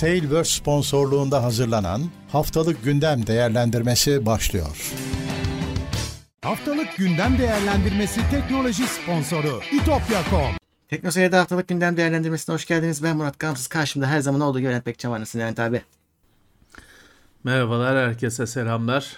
Tailverse 0.00 0.50
sponsorluğunda 0.50 1.42
hazırlanan 1.42 2.02
Haftalık 2.32 2.84
Gündem 2.84 3.26
Değerlendirmesi 3.26 4.26
başlıyor. 4.26 4.92
Haftalık 6.42 6.96
Gündem 6.96 7.38
Değerlendirmesi 7.38 8.20
teknoloji 8.30 8.82
sponsoru 8.86 9.60
itopya.com 9.72 10.54
Teknoseyir'de 10.88 11.36
haftalık 11.36 11.68
gündem 11.68 11.96
değerlendirmesine 11.96 12.54
hoş 12.54 12.66
geldiniz. 12.66 13.02
Ben 13.02 13.16
Murat 13.16 13.38
Gamsız. 13.38 13.66
Karşımda 13.66 14.06
her 14.06 14.20
zaman 14.20 14.40
olduğu 14.40 14.58
gibi 14.58 14.68
Levent 14.68 14.86
Bekçam 14.86 15.12
var. 15.12 15.20
Nasılsın 15.20 15.38
Levent 15.38 15.60
abi? 15.60 15.82
Merhabalar, 17.44 18.08
herkese 18.08 18.46
selamlar. 18.46 19.16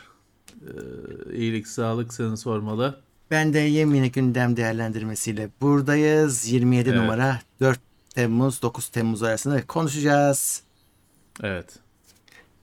Ee, 0.62 1.36
iyilik, 1.36 1.68
sağlık 1.68 2.14
seni 2.14 2.36
sormalı. 2.36 3.00
Ben 3.30 3.54
de 3.54 3.58
yeni 3.58 4.12
gündem 4.12 4.56
değerlendirmesiyle 4.56 5.48
buradayız. 5.60 6.46
27 6.52 6.88
Evet. 6.88 7.00
numara 7.00 7.40
4 7.60 7.80
Temmuz 8.14 8.62
9 8.62 8.88
Temmuz 8.88 9.22
arasında 9.22 9.66
konuşacağız. 9.66 10.62
Evet. 11.42 11.66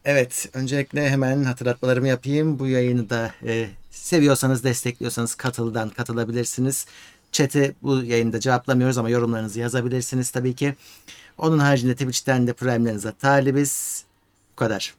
Evet, 0.05 0.49
öncelikle 0.53 1.09
hemen 1.09 1.43
hatırlatmalarımı 1.43 2.07
yapayım. 2.07 2.59
Bu 2.59 2.67
yayını 2.67 3.09
da 3.09 3.33
e, 3.45 3.69
seviyorsanız, 3.91 4.63
destekliyorsanız 4.63 5.35
katıldan 5.35 5.89
katılabilirsiniz. 5.89 6.85
Chat'i 7.31 7.75
bu 7.81 8.03
yayında 8.03 8.39
cevaplamıyoruz 8.39 8.97
ama 8.97 9.09
yorumlarınızı 9.09 9.59
yazabilirsiniz 9.59 10.29
tabii 10.31 10.55
ki. 10.55 10.75
Onun 11.37 11.59
haricinde 11.59 11.93
Twitch'ten 11.93 12.47
de 12.47 12.53
Prime'lerinize 12.53 13.13
talibiz. 13.19 14.03
Bu 14.51 14.55
kadar. 14.55 14.93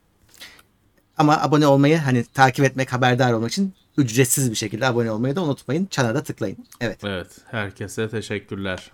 Ama 1.16 1.42
abone 1.42 1.66
olmayı, 1.66 1.98
hani 1.98 2.24
takip 2.24 2.64
etmek, 2.64 2.92
haberdar 2.92 3.32
olmak 3.32 3.50
için 3.50 3.74
ücretsiz 3.96 4.50
bir 4.50 4.56
şekilde 4.56 4.86
abone 4.86 5.10
olmayı 5.10 5.36
da 5.36 5.42
unutmayın. 5.42 5.86
Çana 5.86 6.14
da 6.14 6.22
tıklayın. 6.22 6.66
Evet. 6.80 7.04
Evet, 7.04 7.38
herkese 7.50 8.08
teşekkürler. 8.08 8.90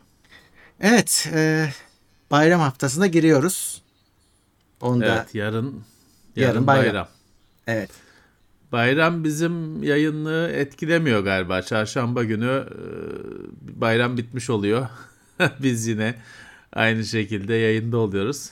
Evet, 0.80 1.28
e, 1.32 1.68
bayram 2.30 2.60
haftasına 2.60 3.06
giriyoruz. 3.06 3.82
Onda 4.80 5.06
Evet, 5.06 5.34
yarın 5.34 5.64
yarın, 5.64 5.82
Yarın 6.36 6.66
bayram. 6.66 6.84
bayram. 6.86 7.08
evet. 7.66 7.90
Bayram 8.72 9.24
bizim 9.24 9.82
yayınlığı 9.82 10.48
etkilemiyor 10.50 11.20
galiba. 11.24 11.62
Çarşamba 11.62 12.24
günü 12.24 12.66
e, 12.70 13.80
bayram 13.80 14.16
bitmiş 14.16 14.50
oluyor. 14.50 14.86
Biz 15.62 15.86
yine 15.86 16.14
aynı 16.72 17.04
şekilde 17.04 17.54
yayında 17.54 17.96
oluyoruz. 17.98 18.50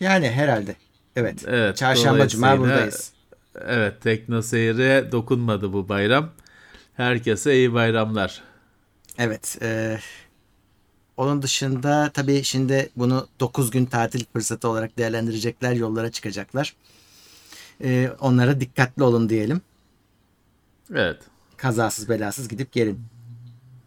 Yani 0.00 0.30
herhalde. 0.30 0.76
Evet. 1.16 1.44
Evet, 1.48 1.76
Çarşamba, 1.76 2.28
cuma 2.28 2.58
buradayız. 2.58 3.12
Evet, 3.60 4.00
Tekno 4.00 4.42
Seyir'e 4.42 5.12
dokunmadı 5.12 5.72
bu 5.72 5.88
bayram. 5.88 6.30
Herkese 6.94 7.54
iyi 7.56 7.74
bayramlar. 7.74 8.42
Evet. 9.18 9.58
e, 9.62 9.98
onun 11.16 11.42
dışında 11.42 12.10
tabii 12.14 12.44
şimdi 12.44 12.90
bunu 12.96 13.28
9 13.40 13.70
gün 13.70 13.86
tatil 13.86 14.24
fırsatı 14.32 14.68
olarak 14.68 14.98
değerlendirecekler. 14.98 15.72
Yollara 15.72 16.10
çıkacaklar. 16.10 16.76
E, 17.84 18.10
onlara 18.20 18.60
dikkatli 18.60 19.02
olun 19.02 19.28
diyelim. 19.28 19.60
Evet. 20.94 21.22
Kazasız 21.56 22.08
belasız 22.08 22.48
gidip 22.48 22.72
gelin. 22.72 23.04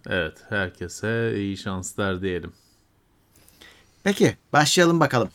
Evet, 0.08 0.38
herkese 0.50 1.34
iyi 1.36 1.58
şanslar 1.58 2.22
diyelim. 2.22 2.54
Peki 4.04 4.38
başlayalım 4.54 5.00
bakalım. 5.00 5.30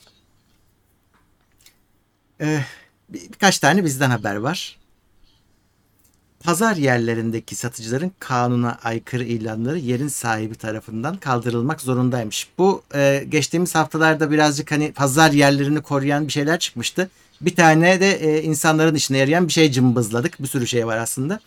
Ee, 2.41 2.61
bir- 3.09 3.21
birkaç 3.33 3.59
tane 3.59 3.85
bizden 3.85 4.11
haber 4.11 4.37
var. 4.37 4.79
Pazar 6.45 6.77
yerlerindeki 6.77 7.55
satıcıların 7.55 8.13
kanuna 8.19 8.79
aykırı 8.85 9.25
ilanları 9.25 9.79
yerin 9.79 10.09
sahibi 10.09 10.55
tarafından 10.55 11.17
kaldırılmak 11.17 11.81
zorundaymış. 11.81 12.49
Bu 12.59 12.83
e, 12.95 13.25
geçtiğimiz 13.29 13.75
haftalarda 13.75 14.31
birazcık 14.31 14.71
hani 14.71 14.93
pazar 14.93 15.31
yerlerini 15.31 15.83
koruyan 15.83 16.27
bir 16.27 16.33
şeyler 16.33 16.59
çıkmıştı. 16.59 17.11
Bir 17.41 17.55
tane 17.57 18.01
de 18.01 18.13
e, 18.13 18.43
insanların 18.43 18.95
işine 18.95 19.19
yarayan 19.19 19.49
bir 19.49 19.53
şey 19.53 19.73
cımbızladık. 19.73 20.43
Bir 20.43 20.49
sürü 20.49 20.67
şey 20.67 20.87
var 20.87 20.99
aslında. 20.99 21.41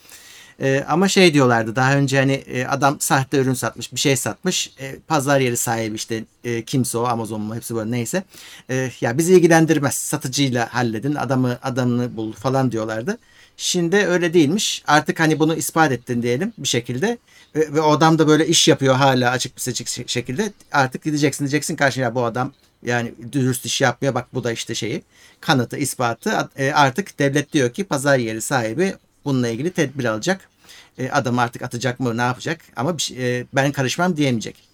Ee, 0.62 0.86
ama 0.88 1.08
şey 1.08 1.34
diyorlardı 1.34 1.76
daha 1.76 1.96
önce 1.96 2.18
hani 2.18 2.32
e, 2.34 2.66
adam 2.66 2.98
sahte 3.00 3.38
ürün 3.38 3.54
satmış 3.54 3.94
bir 3.94 4.00
şey 4.00 4.16
satmış 4.16 4.72
E, 4.80 4.96
pazar 5.08 5.40
yeri 5.40 5.58
sahibi 5.58 5.96
işte 5.96 6.24
e, 6.44 6.64
kimse 6.66 6.98
o 6.98 7.04
Amazon 7.04 7.42
mu 7.42 7.56
hepsi 7.56 7.76
böyle 7.76 7.92
neyse. 7.92 8.24
E, 8.70 8.92
ya 9.02 9.18
bizi 9.18 9.34
ilgilendirmez 9.34 9.94
satıcıyla 9.96 10.74
halledin 10.74 11.16
adamı 11.16 11.58
adamını 11.64 12.18
bul 12.18 12.34
falan 12.34 12.72
diyorlardı. 12.72 13.18
Şimdi 13.58 13.96
öyle 13.96 14.34
değilmiş 14.34 14.84
artık 14.88 15.20
hani 15.20 15.40
bunu 15.40 15.56
ispat 15.56 15.92
ettin 15.92 16.22
diyelim 16.24 16.54
bir 16.58 16.68
şekilde. 16.68 17.18
Ve, 17.56 17.74
ve 17.74 17.82
o 17.82 17.92
adam 17.92 18.20
da 18.20 18.28
böyle 18.28 18.48
iş 18.48 18.68
yapıyor 18.68 18.96
hala 18.96 19.32
açık 19.32 19.56
bir 19.56 19.62
seçik 19.62 19.88
şe- 19.88 20.08
şekilde. 20.08 20.52
Artık 20.72 21.04
gideceksin 21.04 21.44
diyeceksin 21.46 21.76
karşına 21.76 22.04
"Ya 22.04 22.16
bu 22.16 22.24
adam 22.26 22.54
yani 22.86 23.14
dürüst 23.32 23.66
iş 23.66 23.82
yapmıyor 23.82 24.16
bak 24.16 24.28
bu 24.34 24.44
da 24.44 24.52
işte 24.52 24.76
şeyi 24.76 25.02
kanıtı 25.42 25.78
ispatı 25.78 26.50
E, 26.58 26.72
artık 26.74 27.20
devlet 27.20 27.54
diyor 27.54 27.70
ki 27.74 27.84
pazar 27.84 28.18
yeri 28.18 28.42
sahibi 28.42 28.94
bununla 29.26 29.48
ilgili 29.48 29.72
tedbir 29.72 30.06
alacak. 30.06 30.50
E, 30.98 31.10
adam 31.10 31.40
artık 31.40 31.62
atacak 31.62 32.00
mı 32.00 32.18
ne 32.18 32.22
yapacak 32.22 32.62
ama 32.76 32.98
bir 32.98 33.02
şey- 33.02 33.40
e, 33.40 33.46
ben 33.54 33.72
karışmam 33.72 34.18
diyemeyecek. 34.18 34.68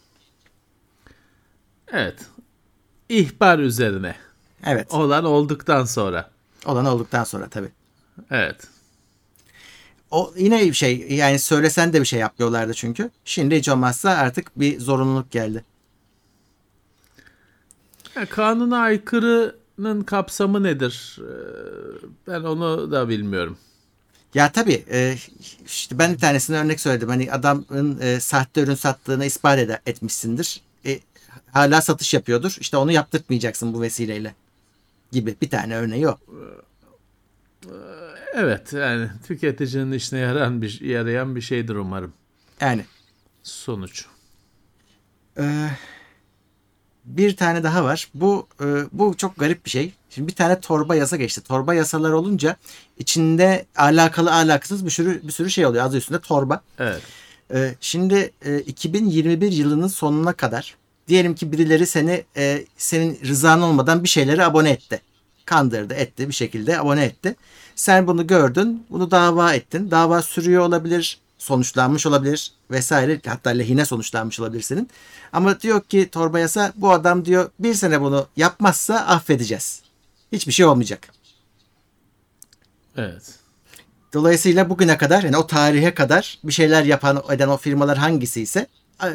Evet. 1.91 2.19
İhbar 3.09 3.59
üzerine. 3.59 4.15
Evet 4.65 4.91
Olan 4.93 5.25
olduktan 5.25 5.85
sonra. 5.85 6.29
olan 6.65 6.85
olduktan 6.85 7.23
sonra 7.23 7.49
tabii. 7.49 7.69
Evet. 8.31 8.67
O 10.11 10.33
yine 10.37 10.61
bir 10.65 10.73
şey 10.73 11.07
yani 11.09 11.39
söylesen 11.39 11.93
de 11.93 12.01
bir 12.01 12.05
şey 12.05 12.19
yapmıyorlardı 12.19 12.73
çünkü. 12.73 13.09
Şimdi 13.25 13.55
hiç 13.55 13.69
olmazsa 13.69 14.09
artık 14.09 14.59
bir 14.59 14.79
zorunluluk 14.79 15.31
geldi. 15.31 15.63
Ya, 18.15 18.25
kanuna 18.25 18.77
aykırının 18.79 20.01
kapsamı 20.03 20.63
nedir? 20.63 21.19
Ee, 21.19 22.07
Ben 22.27 22.41
onu 22.43 22.91
da 22.91 23.09
bilmiyorum. 23.09 23.57
Ya 24.33 24.51
tabii 24.51 24.85
e, 24.91 25.17
işte 25.65 25.99
ben 25.99 26.13
bir 26.13 26.19
tanesine 26.19 26.57
örnek 26.57 26.79
söyledim. 26.79 27.09
Hani 27.09 27.31
adamın 27.31 27.99
e, 28.01 28.19
sahte 28.19 28.61
ürün 28.61 28.75
sattığını 28.75 29.25
ispat 29.25 29.59
ede- 29.59 29.81
etmişsindir. 29.85 30.61
E, 30.85 30.99
hala 31.51 31.81
satış 31.81 32.13
yapıyordur. 32.13 32.57
İşte 32.59 32.77
onu 32.77 32.91
yaptırtmayacaksın 32.91 33.73
bu 33.73 33.81
vesileyle 33.81 34.35
gibi 35.11 35.35
bir 35.41 35.49
tane 35.49 35.75
örneği 35.75 36.07
o. 36.07 36.17
Evet 38.33 38.73
yani 38.73 39.07
tüketicinin 39.27 39.91
işine 39.91 40.19
yarayan 40.19 40.61
bir, 40.61 40.81
yarayan 40.81 41.35
bir 41.35 41.41
şeydir 41.41 41.75
umarım. 41.75 42.13
Yani 42.61 42.85
Sonuç. 43.43 44.05
Ee, 45.39 45.69
bir 47.05 47.35
tane 47.35 47.63
daha 47.63 47.83
var. 47.83 48.07
Bu 48.13 48.47
e, 48.61 48.65
bu 48.91 49.17
çok 49.17 49.37
garip 49.37 49.65
bir 49.65 49.69
şey. 49.69 49.93
Şimdi 50.09 50.27
bir 50.27 50.35
tane 50.35 50.59
torba 50.59 50.95
yasa 50.95 51.17
geçti. 51.17 51.41
Torba 51.41 51.73
yasalar 51.73 52.11
olunca 52.11 52.55
içinde 52.97 53.65
alakalı 53.75 54.33
alakasız 54.33 54.85
bir 54.85 54.91
sürü 54.91 55.21
bir 55.27 55.31
sürü 55.31 55.49
şey 55.51 55.65
oluyor. 55.65 55.85
Adı 55.85 55.97
üstünde 55.97 56.19
torba. 56.19 56.61
Evet. 56.79 57.01
Ee, 57.53 57.75
şimdi 57.81 58.31
e, 58.45 58.59
2021 58.59 59.51
yılının 59.51 59.87
sonuna 59.87 60.33
kadar 60.33 60.75
diyelim 61.07 61.35
ki 61.35 61.51
birileri 61.51 61.85
seni 61.85 62.23
e, 62.37 62.65
senin 62.77 63.19
rızan 63.25 63.61
olmadan 63.61 64.03
bir 64.03 64.09
şeylere 64.09 64.45
abone 64.45 64.69
etti. 64.69 65.01
Kandırdı, 65.45 65.93
etti 65.93 66.29
bir 66.29 66.33
şekilde 66.33 66.79
abone 66.79 67.03
etti. 67.03 67.35
Sen 67.75 68.07
bunu 68.07 68.27
gördün, 68.27 68.85
bunu 68.89 69.11
dava 69.11 69.53
ettin. 69.53 69.91
Dava 69.91 70.21
sürüyor 70.21 70.65
olabilir, 70.65 71.19
sonuçlanmış 71.43 72.05
olabilir 72.05 72.51
vesaire. 72.71 73.21
Hatta 73.25 73.49
lehine 73.49 73.85
sonuçlanmış 73.85 74.39
olabilir 74.39 74.61
senin. 74.61 74.89
Ama 75.33 75.59
diyor 75.59 75.81
ki 75.81 76.09
torba 76.11 76.39
yasa 76.39 76.73
bu 76.75 76.91
adam 76.91 77.25
diyor 77.25 77.49
bir 77.59 77.73
sene 77.73 78.01
bunu 78.01 78.27
yapmazsa 78.37 78.95
affedeceğiz. 78.95 79.81
Hiçbir 80.31 80.51
şey 80.51 80.65
olmayacak. 80.65 81.11
Evet. 82.97 83.39
Dolayısıyla 84.13 84.69
bugüne 84.69 84.97
kadar 84.97 85.23
yani 85.23 85.37
o 85.37 85.47
tarihe 85.47 85.93
kadar 85.93 86.39
bir 86.43 86.53
şeyler 86.53 86.83
yapan 86.83 87.23
eden 87.29 87.47
o 87.47 87.57
firmalar 87.57 87.97
hangisi 87.97 88.41
ise 88.41 88.67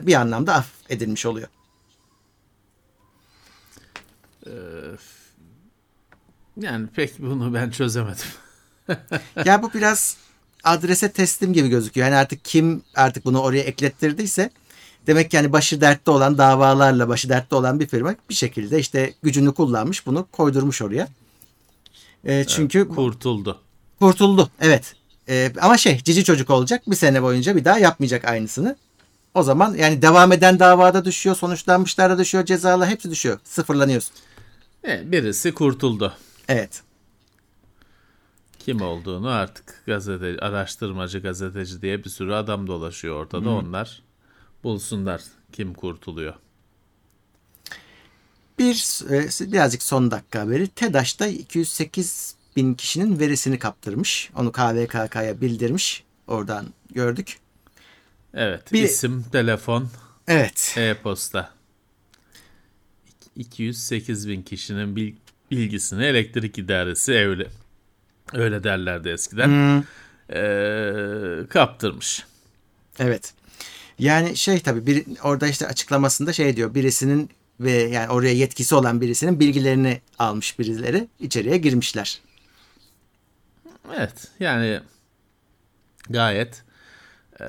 bir 0.02 0.14
anlamda 0.14 0.54
affedilmiş 0.54 1.26
oluyor. 1.26 1.48
Yani 6.56 6.86
pek 6.86 7.18
bunu 7.18 7.54
ben 7.54 7.70
çözemedim. 7.70 8.26
ya 9.44 9.62
bu 9.62 9.72
biraz 9.72 10.16
adrese 10.64 11.12
teslim 11.12 11.52
gibi 11.52 11.68
gözüküyor. 11.68 12.06
Yani 12.06 12.16
artık 12.16 12.44
kim 12.44 12.82
artık 12.96 13.24
bunu 13.24 13.40
oraya 13.40 13.62
eklettirdiyse 13.62 14.50
demek 15.06 15.30
ki 15.30 15.36
yani 15.36 15.52
başı 15.52 15.80
dertte 15.80 16.10
olan 16.10 16.38
davalarla 16.38 17.08
başı 17.08 17.28
dertte 17.28 17.56
olan 17.56 17.80
bir 17.80 17.86
firma 17.86 18.14
bir 18.30 18.34
şekilde 18.34 18.78
işte 18.78 19.14
gücünü 19.22 19.54
kullanmış 19.54 20.06
bunu 20.06 20.26
koydurmuş 20.32 20.82
oraya. 20.82 21.08
E, 22.24 22.44
çünkü 22.44 22.88
Kurtuldu. 22.88 23.60
kurtuldu. 23.98 24.50
Evet. 24.60 24.94
E, 25.28 25.52
ama 25.60 25.76
şey 25.78 26.02
cici 26.04 26.24
çocuk 26.24 26.50
olacak 26.50 26.82
bir 26.90 26.96
sene 26.96 27.22
boyunca 27.22 27.56
bir 27.56 27.64
daha 27.64 27.78
yapmayacak 27.78 28.24
aynısını. 28.24 28.76
O 29.34 29.42
zaman 29.42 29.74
yani 29.74 30.02
devam 30.02 30.32
eden 30.32 30.58
davada 30.58 31.04
düşüyor, 31.04 31.36
sonuçlanmışlar 31.36 32.10
da 32.10 32.18
düşüyor, 32.18 32.44
cezalar 32.44 32.88
hepsi 32.88 33.10
düşüyor. 33.10 33.38
Sıfırlanıyorsun. 33.44 34.12
E, 34.88 35.12
birisi 35.12 35.54
kurtuldu. 35.54 36.12
Evet. 36.48 36.82
Kim 38.68 38.80
olduğunu 38.80 39.28
artık 39.28 39.82
gazete, 39.86 40.36
araştırmacı 40.38 41.18
gazeteci 41.18 41.82
diye 41.82 42.04
bir 42.04 42.10
sürü 42.10 42.32
adam 42.32 42.66
dolaşıyor 42.66 43.16
ortada. 43.16 43.50
Onlar 43.50 44.02
bulsunlar 44.64 45.22
kim 45.52 45.74
kurtuluyor. 45.74 46.34
Bir 48.58 49.02
e, 49.10 49.52
birazcık 49.52 49.82
son 49.82 50.10
dakika 50.10 50.40
haberi. 50.40 50.68
TEDAŞ'ta 50.68 51.26
208 51.26 52.34
bin 52.56 52.74
kişinin 52.74 53.18
verisini 53.18 53.58
kaptırmış. 53.58 54.30
Onu 54.36 54.52
KVKK'ya 54.52 55.40
bildirmiş. 55.40 56.04
Oradan 56.26 56.66
gördük. 56.94 57.38
Evet. 58.34 58.72
Bir- 58.72 58.82
isim, 58.82 59.24
telefon, 59.32 59.88
Evet. 60.26 60.74
e-posta. 60.78 61.50
208 63.36 64.28
bin 64.28 64.42
kişinin 64.42 64.96
bil- 64.96 65.16
bilgisini 65.50 66.04
elektrik 66.04 66.58
idaresi 66.58 67.12
öyle 67.12 67.46
öyle 68.32 68.64
derlerdi 68.64 69.08
eskiden. 69.08 69.46
Hmm, 69.48 69.82
Ee, 70.32 71.46
kaptırmış. 71.50 72.24
evet. 72.98 73.32
Yani 73.98 74.36
şey 74.36 74.60
tabii 74.60 74.86
bir, 74.86 75.04
orada 75.22 75.46
işte 75.46 75.66
açıklamasında 75.66 76.32
şey 76.32 76.56
diyor. 76.56 76.74
Birisinin 76.74 77.30
ve 77.60 77.70
yani 77.72 78.08
oraya 78.08 78.32
yetkisi 78.32 78.74
olan 78.74 79.00
birisinin 79.00 79.40
bilgilerini 79.40 80.00
almış 80.18 80.58
birileri 80.58 81.08
içeriye 81.20 81.56
girmişler. 81.56 82.20
Evet 83.96 84.28
yani 84.40 84.80
gayet 86.10 86.62
e, 87.40 87.46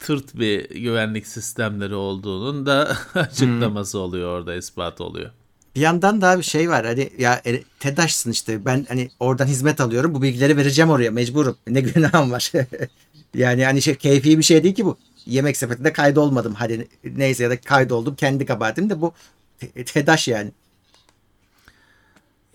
tırt 0.00 0.34
bir 0.34 0.68
güvenlik 0.70 1.26
sistemleri 1.26 1.94
olduğunun 1.94 2.66
da 2.66 2.96
açıklaması 3.14 3.98
oluyor 3.98 4.38
orada 4.38 4.54
ispat 4.54 5.00
oluyor. 5.00 5.30
Bir 5.76 5.80
yandan 5.80 6.20
daha 6.20 6.38
bir 6.38 6.42
şey 6.42 6.70
var 6.70 6.86
hani 6.86 7.10
ya 7.18 7.42
e, 7.46 7.62
TEDAŞ'sın 7.80 8.30
işte 8.30 8.64
ben 8.64 8.86
hani 8.88 9.10
oradan 9.20 9.46
hizmet 9.46 9.80
alıyorum 9.80 10.14
bu 10.14 10.22
bilgileri 10.22 10.56
vereceğim 10.56 10.90
oraya 10.90 11.10
mecburum 11.10 11.56
ne 11.66 11.80
günahım 11.94 12.30
var. 12.30 12.52
yani 13.34 13.64
hani 13.64 13.82
şey 13.82 13.94
keyfi 13.94 14.38
bir 14.38 14.42
şey 14.42 14.62
değil 14.62 14.74
ki 14.74 14.84
bu. 14.84 14.98
Yemek 15.26 15.56
sepetinde 15.56 15.92
kaydolmadım 15.92 16.54
hadi 16.54 16.88
neyse 17.04 17.44
ya 17.44 17.50
da 17.50 17.60
kaydoldum 17.60 18.14
kendi 18.14 18.46
kabahatim 18.46 18.90
de 18.90 19.00
bu 19.00 19.12
te- 19.58 19.84
TEDAŞ 19.84 20.28
yani. 20.28 20.52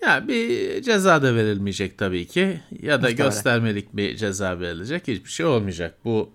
Ya 0.02 0.28
bir 0.28 0.82
ceza 0.82 1.22
da 1.22 1.34
verilmeyecek 1.34 1.98
tabii 1.98 2.26
ki 2.26 2.60
ya 2.82 3.02
da 3.02 3.10
göstermelik 3.10 3.96
bir 3.96 4.16
ceza 4.16 4.60
verilecek 4.60 5.08
hiçbir 5.08 5.30
şey 5.30 5.46
olmayacak. 5.46 5.98
Bu 6.04 6.30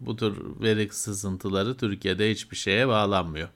bu 0.00 0.16
tür 0.16 0.34
veri 0.60 0.88
sızıntıları 0.92 1.76
Türkiye'de 1.76 2.30
hiçbir 2.30 2.56
şeye 2.56 2.88
bağlanmıyor. 2.88 3.48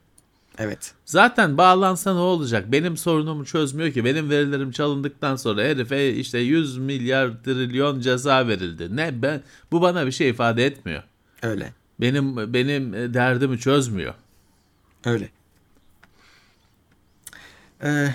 Evet. 0.63 0.93
Zaten 1.05 1.57
bağlansa 1.57 2.13
ne 2.13 2.19
olacak? 2.19 2.71
Benim 2.71 2.97
sorunumu 2.97 3.45
çözmüyor 3.45 3.91
ki. 3.91 4.05
Benim 4.05 4.29
verilerim 4.29 4.71
çalındıktan 4.71 5.35
sonra 5.35 5.63
herife 5.63 6.13
işte 6.13 6.39
100 6.39 6.77
milyar 6.77 7.43
trilyon 7.43 7.99
ceza 7.99 8.47
verildi. 8.47 8.95
Ne 8.95 9.21
ben 9.21 9.41
bu 9.71 9.81
bana 9.81 10.05
bir 10.05 10.11
şey 10.11 10.29
ifade 10.29 10.65
etmiyor. 10.65 11.03
Öyle. 11.41 11.73
Benim 11.99 12.53
benim 12.53 12.93
e, 12.93 13.13
derdimi 13.13 13.59
çözmüyor. 13.59 14.13
Öyle. 15.05 15.29
Ee, 17.83 18.07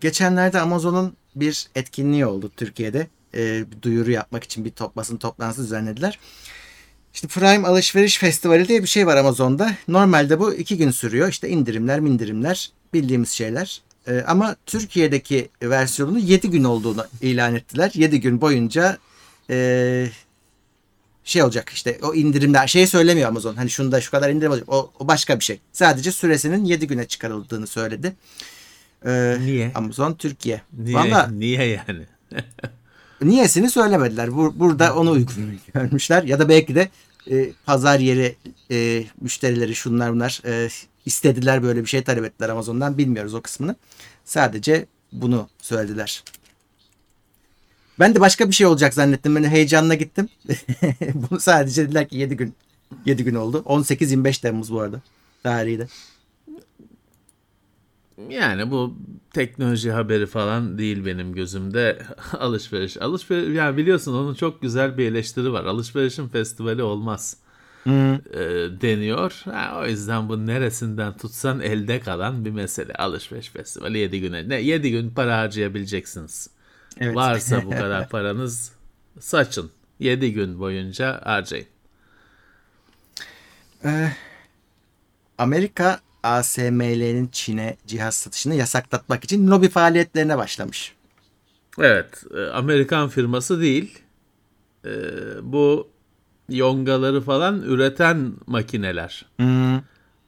geçenlerde 0.00 0.60
Amazon'un 0.60 1.16
bir 1.36 1.66
etkinliği 1.74 2.26
oldu 2.26 2.50
Türkiye'de. 2.56 3.06
Ee, 3.34 3.64
duyuru 3.82 4.10
yapmak 4.10 4.44
için 4.44 4.64
bir 4.64 4.70
top, 4.70 4.96
basın 4.96 5.16
toplantısı 5.16 5.62
düzenlediler. 5.62 6.18
İşte 7.16 7.28
Prime 7.28 7.68
Alışveriş 7.68 8.18
Festivali 8.18 8.68
diye 8.68 8.82
bir 8.82 8.88
şey 8.88 9.06
var 9.06 9.16
Amazon'da. 9.16 9.74
Normalde 9.88 10.40
bu 10.40 10.54
iki 10.54 10.76
gün 10.76 10.90
sürüyor. 10.90 11.28
İşte 11.28 11.48
indirimler, 11.48 12.00
mindirimler, 12.00 12.70
bildiğimiz 12.94 13.30
şeyler. 13.30 13.82
Ee, 14.08 14.24
ama 14.26 14.56
Türkiye'deki 14.66 15.48
versiyonunu 15.62 16.18
7 16.18 16.50
gün 16.50 16.64
olduğunu 16.64 17.06
ilan 17.20 17.54
ettiler. 17.54 17.90
7 17.94 18.20
gün 18.20 18.40
boyunca 18.40 18.98
ee, 19.50 20.06
şey 21.24 21.42
olacak 21.42 21.70
işte 21.74 21.98
o 22.02 22.14
indirimler 22.14 22.66
şey 22.66 22.86
söylemiyor 22.86 23.28
Amazon. 23.28 23.54
Hani 23.54 23.70
şunda 23.70 24.00
şu 24.00 24.10
kadar 24.10 24.30
indirim 24.30 24.52
olacak. 24.52 24.68
O, 24.68 24.90
o 24.98 25.08
başka 25.08 25.38
bir 25.38 25.44
şey. 25.44 25.60
Sadece 25.72 26.12
süresinin 26.12 26.64
7 26.64 26.86
güne 26.86 27.04
çıkarıldığını 27.04 27.66
söyledi. 27.66 28.16
Ee, 29.06 29.36
Niye? 29.40 29.72
Amazon 29.74 30.14
Türkiye. 30.14 30.62
Niye 30.78 30.96
Valla 30.96 31.26
niye 31.26 31.64
yani? 31.64 32.06
niyesini 33.22 33.70
söylemediler. 33.70 34.28
Bur- 34.28 34.58
burada 34.58 34.96
onu 34.96 35.10
uygun 35.10 35.58
görmüşler. 35.74 36.22
Ya 36.22 36.38
da 36.38 36.48
belki 36.48 36.74
de 36.74 36.88
e, 37.30 37.52
pazar 37.66 37.98
yeri 38.00 38.36
e, 38.70 39.04
müşterileri 39.20 39.74
şunlar 39.74 40.12
bunlar 40.12 40.42
e, 40.46 40.68
istediler 41.06 41.62
böyle 41.62 41.80
bir 41.80 41.86
şey 41.86 42.02
talep 42.02 42.24
ettiler 42.24 42.48
Amazon'dan. 42.48 42.98
Bilmiyoruz 42.98 43.34
o 43.34 43.40
kısmını. 43.40 43.76
Sadece 44.24 44.86
bunu 45.12 45.48
söylediler. 45.58 46.24
Ben 48.00 48.14
de 48.14 48.20
başka 48.20 48.48
bir 48.48 48.54
şey 48.54 48.66
olacak 48.66 48.94
zannettim. 48.94 49.36
Ben 49.36 49.44
heyecanla 49.44 49.94
gittim. 49.94 50.28
Bunu 51.14 51.40
sadece 51.40 51.84
dediler 51.84 52.08
ki 52.08 52.16
7 52.16 52.36
gün. 52.36 52.54
7 53.06 53.24
gün 53.24 53.34
oldu. 53.34 53.62
18-25 53.66 54.40
Temmuz 54.40 54.72
bu 54.72 54.80
arada. 54.80 55.00
Tarihi 55.42 55.78
de. 55.78 55.88
Yani 58.28 58.70
bu 58.70 58.94
teknoloji 59.32 59.90
haberi 59.92 60.26
falan 60.26 60.78
değil 60.78 61.04
benim 61.06 61.32
gözümde. 61.32 62.02
Alışveriş. 62.38 62.96
Alışveriş 63.02 63.56
yani 63.56 63.76
biliyorsun 63.76 64.14
onun 64.14 64.34
çok 64.34 64.62
güzel 64.62 64.98
bir 64.98 65.06
eleştiri 65.10 65.52
var. 65.52 65.64
Alışverişin 65.64 66.28
festivali 66.28 66.82
olmaz. 66.82 67.36
e, 68.34 68.40
deniyor. 68.80 69.42
Ha, 69.44 69.78
o 69.82 69.86
yüzden 69.86 70.28
bu 70.28 70.46
neresinden 70.46 71.16
tutsan 71.16 71.60
elde 71.60 72.00
kalan 72.00 72.44
bir 72.44 72.50
mesele. 72.50 72.92
Alışveriş 72.92 73.48
festivali 73.48 73.98
7 73.98 74.20
güne. 74.20 74.48
Ne 74.48 74.60
7 74.60 74.90
gün 74.90 75.10
para 75.10 75.38
harcayabileceksiniz. 75.38 76.50
Evet. 77.00 77.16
Varsa 77.16 77.64
bu 77.64 77.70
kadar 77.80 78.08
paranız 78.08 78.72
saçın. 79.20 79.70
7 79.98 80.32
gün 80.32 80.60
boyunca 80.60 81.20
harcayın. 81.24 81.66
Amerika 85.38 86.00
ASML'nin 86.26 87.28
Çin'e 87.32 87.76
cihaz 87.86 88.14
satışını 88.14 88.54
yasaklatmak 88.54 89.24
için 89.24 89.46
lobi 89.46 89.68
faaliyetlerine 89.68 90.38
başlamış. 90.38 90.94
Evet, 91.78 92.24
e, 92.36 92.46
Amerikan 92.46 93.08
firması 93.08 93.60
değil. 93.60 93.98
E, 94.84 94.90
bu 95.42 95.88
yongaları 96.48 97.20
falan 97.20 97.62
üreten 97.62 98.32
makineler. 98.46 99.26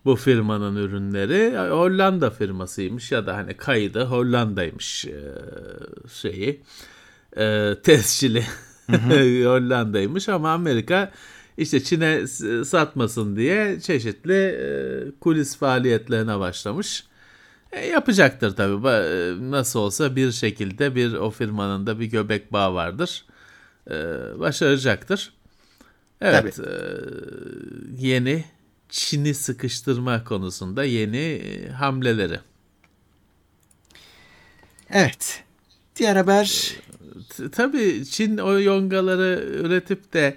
Bu 0.04 0.16
firmanın 0.16 0.76
ürünleri 0.76 1.58
Hollanda 1.70 2.30
firmasıymış 2.30 3.12
ya 3.12 3.26
da 3.26 3.36
hani 3.36 3.54
kaydı 3.54 4.04
Hollanda'ymış 4.04 5.04
e, 5.04 5.20
şeyi. 6.12 6.62
E, 7.36 7.74
tescili 7.82 8.44
Hollanda'ymış 9.44 10.28
ama 10.28 10.52
Amerika 10.52 11.12
işte 11.58 11.82
Çin'e 11.82 12.26
satmasın 12.64 13.36
diye 13.36 13.80
çeşitli 13.80 14.34
e, 14.34 14.68
kulis 15.20 15.56
faaliyetlerine 15.56 16.38
başlamış. 16.38 17.04
E, 17.72 17.86
yapacaktır 17.86 18.56
tabii. 18.56 18.88
E, 18.88 19.50
Nasıl 19.50 19.80
olsa 19.80 20.16
bir 20.16 20.32
şekilde 20.32 20.94
bir 20.94 21.12
o 21.12 21.30
firmanın 21.30 21.86
da 21.86 22.00
bir 22.00 22.06
göbek 22.06 22.52
bağı 22.52 22.74
vardır. 22.74 23.24
E, 23.90 23.94
başaracaktır. 24.38 25.32
Evet. 26.20 26.60
e, 26.60 26.70
yeni 27.98 28.44
Çin'i 28.88 29.34
sıkıştırma 29.34 30.24
konusunda 30.24 30.84
yeni 30.84 31.16
e, 31.16 31.68
hamleleri. 31.68 32.40
Evet. 34.90 35.44
Diğer 35.96 36.16
haber 36.16 36.74
Tabii 37.52 38.04
Çin 38.06 38.38
o 38.38 38.60
yongaları 38.60 39.44
üretip 39.52 40.12
de 40.12 40.36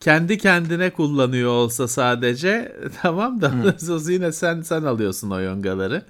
kendi 0.00 0.38
kendine 0.38 0.90
kullanıyor 0.90 1.50
olsa 1.50 1.88
sadece 1.88 2.76
tamam 3.02 3.40
da 3.40 3.52
yine 4.10 4.32
sen 4.32 4.62
sen 4.62 4.82
alıyorsun 4.82 5.30
o 5.30 5.40
yongaları. 5.40 6.02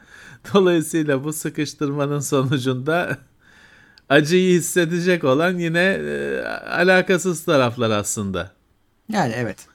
Dolayısıyla 0.54 1.24
bu 1.24 1.32
sıkıştırmanın 1.32 2.20
sonucunda 2.20 3.18
acıyı 4.08 4.58
hissedecek 4.58 5.24
olan 5.24 5.58
yine 5.58 6.00
e, 6.00 6.42
alakasız 6.70 7.44
taraflar 7.44 7.90
aslında. 7.90 8.52
yani 9.08 9.32
evet. 9.36 9.66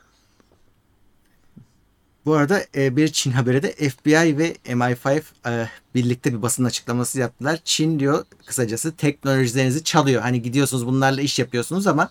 Bu 2.25 2.33
arada 2.33 2.61
e, 2.75 2.95
bir 2.95 3.07
Çin 3.07 3.31
haberi 3.31 3.63
de 3.63 3.89
FBI 3.89 4.37
ve 4.37 4.55
MI5 4.65 5.21
e, 5.47 5.69
birlikte 5.95 6.33
bir 6.33 6.41
basın 6.41 6.63
açıklaması 6.63 7.19
yaptılar. 7.19 7.59
Çin 7.63 7.99
diyor 7.99 8.25
kısacası 8.45 8.95
teknolojilerinizi 8.95 9.83
çalıyor. 9.83 10.21
Hani 10.21 10.41
gidiyorsunuz 10.41 10.87
bunlarla 10.87 11.21
iş 11.21 11.39
yapıyorsunuz 11.39 11.87
ama 11.87 12.09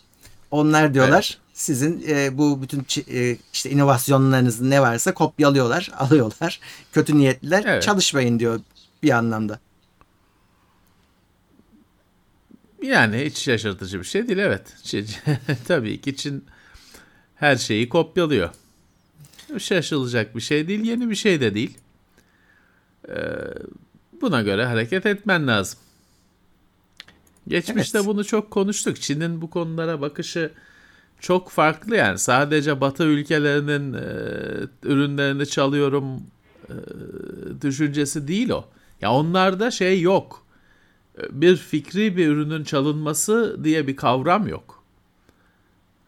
onlar 0.52 0.94
diyorlar 0.94 1.38
sizin 1.52 2.04
e, 2.08 2.38
bu 2.38 2.62
bütün 2.62 2.86
e, 3.12 3.36
işte 3.52 3.70
inovasyonlarınız 3.70 4.60
ne 4.60 4.82
varsa 4.82 5.14
kopyalıyorlar, 5.14 5.90
alıyorlar. 5.98 6.60
Kötü 6.92 7.18
niyetliler. 7.18 7.64
Evet. 7.66 7.82
Çalışmayın 7.82 8.38
diyor 8.38 8.60
bir 9.02 9.10
anlamda. 9.10 9.60
Yani 12.82 13.24
hiç 13.24 13.38
şaşırtıcı 13.38 13.98
bir 13.98 14.04
şey 14.04 14.28
değil 14.28 14.38
evet. 14.38 14.76
Çin, 14.82 15.06
tabii 15.68 16.00
ki 16.00 16.16
Çin 16.16 16.44
her 17.34 17.56
şeyi 17.56 17.88
kopyalıyor. 17.88 18.50
Şaşılacak 19.58 20.36
bir 20.36 20.40
şey 20.40 20.68
değil, 20.68 20.84
yeni 20.84 21.10
bir 21.10 21.14
şey 21.14 21.40
de 21.40 21.54
değil. 21.54 21.78
Ee, 23.08 23.14
buna 24.20 24.42
göre 24.42 24.66
hareket 24.66 25.06
etmen 25.06 25.46
lazım. 25.46 25.78
Geçmişte 27.48 27.98
Evet. 27.98 28.06
bunu 28.08 28.24
çok 28.24 28.50
konuştuk. 28.50 29.00
Çin'in 29.00 29.42
bu 29.42 29.50
konulara 29.50 30.00
bakışı 30.00 30.52
çok 31.20 31.50
farklı 31.50 31.96
yani. 31.96 32.18
Sadece 32.18 32.80
Batı 32.80 33.04
ülkelerinin 33.04 33.92
e, 33.92 34.02
ürünlerini 34.82 35.46
çalıyorum 35.46 36.06
e, 36.68 36.74
düşüncesi 37.62 38.28
değil 38.28 38.50
o. 38.50 38.64
Ya 39.00 39.12
onlarda 39.12 39.70
şey 39.70 40.00
yok. 40.00 40.46
Bir 41.30 41.56
fikri 41.56 42.16
bir 42.16 42.28
ürünün 42.28 42.64
çalınması 42.64 43.64
diye 43.64 43.86
bir 43.86 43.96
kavram 43.96 44.48
yok. 44.48 44.82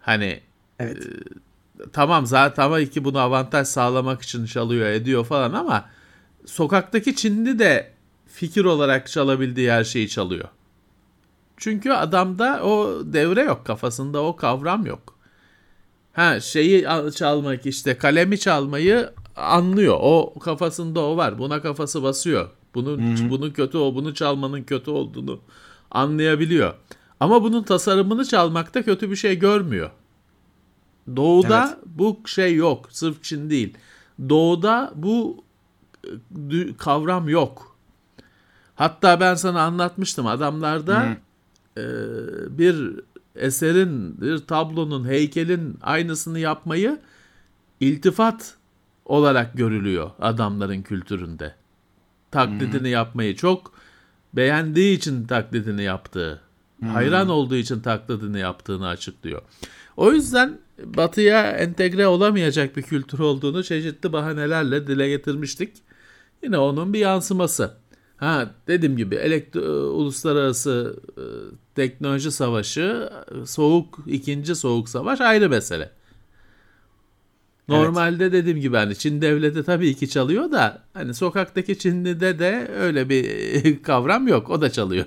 Hani 0.00 0.40
Evet. 0.78 1.06
tamam 1.92 2.26
zaten 2.26 2.54
tabii 2.70 2.90
ki 2.90 3.04
bunu 3.04 3.18
avantaj 3.18 3.68
sağlamak 3.68 4.22
için 4.22 4.46
çalıyor 4.46 4.86
ediyor 4.86 5.24
falan 5.24 5.52
ama 5.52 5.88
sokaktaki 6.46 7.16
Çinli 7.16 7.58
de 7.58 7.92
fikir 8.26 8.64
olarak 8.64 9.08
çalabildiği 9.10 9.72
her 9.72 9.84
şeyi 9.84 10.08
çalıyor. 10.08 10.48
Çünkü 11.56 11.90
adamda 11.92 12.62
o 12.64 13.02
devre 13.04 13.42
yok 13.42 13.66
kafasında 13.66 14.22
o 14.22 14.36
kavram 14.36 14.86
yok. 14.86 15.14
Ha 16.12 16.40
şeyi 16.40 16.88
al- 16.88 17.10
çalmak 17.10 17.66
işte 17.66 17.98
kalemi 17.98 18.38
çalmayı 18.38 19.10
anlıyor. 19.36 19.96
O 20.00 20.34
kafasında 20.40 21.00
o 21.00 21.16
var. 21.16 21.38
Buna 21.38 21.62
kafası 21.62 22.02
basıyor. 22.02 22.48
Bunun 22.74 23.30
bunun 23.30 23.50
kötü 23.50 23.78
o 23.78 23.94
bunu 23.94 24.14
çalmanın 24.14 24.62
kötü 24.62 24.90
olduğunu 24.90 25.40
anlayabiliyor. 25.90 26.74
Ama 27.20 27.42
bunun 27.42 27.62
tasarımını 27.62 28.24
çalmakta 28.24 28.82
kötü 28.82 29.10
bir 29.10 29.16
şey 29.16 29.38
görmüyor. 29.38 29.90
Doğuda 31.16 31.66
Evet. 31.68 31.78
bu 31.86 32.20
şey 32.26 32.54
yok. 32.54 32.88
Sırf 32.90 33.22
Çin 33.22 33.50
değil. 33.50 33.74
Doğuda 34.28 34.92
bu 34.94 35.44
e, 36.52 36.76
kavram 36.78 37.28
yok. 37.28 37.76
Hatta 38.74 39.20
ben 39.20 39.34
sana 39.34 39.62
anlatmıştım 39.62 40.26
adamlarda 40.26 41.16
e, 41.76 41.84
bir 42.58 43.00
eserin, 43.36 44.20
bir 44.20 44.38
tablonun, 44.38 45.08
heykelin 45.08 45.78
aynısını 45.82 46.38
yapmayı 46.38 46.98
iltifat 47.80 48.56
olarak 49.04 49.56
görülüyor 49.56 50.10
adamların 50.20 50.82
kültüründe. 50.82 51.54
Taklidini 52.30 52.88
yapmayı 52.88 53.36
çok 53.36 53.72
beğendiği 54.32 54.96
için 54.96 55.26
taklidini 55.26 55.82
yaptığı, 55.82 56.40
hayran 56.86 57.28
olduğu 57.28 57.56
için 57.56 57.80
taklidini 57.80 58.38
yaptığını 58.38 58.88
açıklıyor. 58.88 59.42
O 59.96 60.12
yüzden 60.12 60.58
batıya 60.84 61.50
entegre 61.50 62.06
olamayacak 62.06 62.76
bir 62.76 62.82
kültür 62.82 63.18
olduğunu 63.18 63.64
çeşitli 63.64 64.12
bahanelerle 64.12 64.86
dile 64.86 65.08
getirmiştik. 65.08 65.76
Yine 66.42 66.58
onun 66.58 66.92
bir 66.92 66.98
yansıması. 66.98 67.74
Ha 68.16 68.50
dediğim 68.68 68.96
gibi 68.96 69.14
elektro, 69.14 69.60
uluslararası 69.90 70.96
e, 71.16 71.24
teknoloji 71.74 72.30
savaşı, 72.30 73.10
soğuk 73.46 73.98
ikinci 74.06 74.54
soğuk 74.54 74.88
savaş 74.88 75.20
ayrı 75.20 75.48
mesele. 75.48 75.90
Normalde 77.68 78.32
dediğim 78.32 78.60
gibi 78.60 78.76
hani 78.76 78.96
Çin 78.96 79.22
devleti 79.22 79.64
tabii 79.64 79.94
ki 79.94 80.08
çalıyor 80.08 80.52
da 80.52 80.82
hani 80.94 81.14
sokaktaki 81.14 81.78
Çinli'de 81.78 82.38
de 82.38 82.70
öyle 82.76 83.08
bir 83.08 83.82
kavram 83.82 84.28
yok. 84.28 84.50
O 84.50 84.60
da 84.60 84.72
çalıyor. 84.72 85.06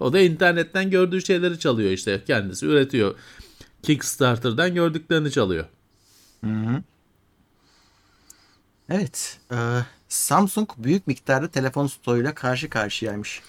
O 0.00 0.12
da 0.12 0.20
internetten 0.20 0.90
gördüğü 0.90 1.22
şeyleri 1.22 1.58
çalıyor 1.58 1.90
işte 1.90 2.22
kendisi 2.26 2.66
üretiyor. 2.66 3.14
Kickstarter'dan 3.82 4.74
gördüklerini 4.74 5.30
çalıyor. 5.30 5.64
Evet. 8.88 9.38
e, 9.52 9.56
Samsung 10.08 10.70
büyük 10.78 11.06
miktarda 11.06 11.48
telefon 11.48 11.86
stoğuyla 11.86 12.34
karşı 12.34 12.70
karşıyaymış. 12.70 13.42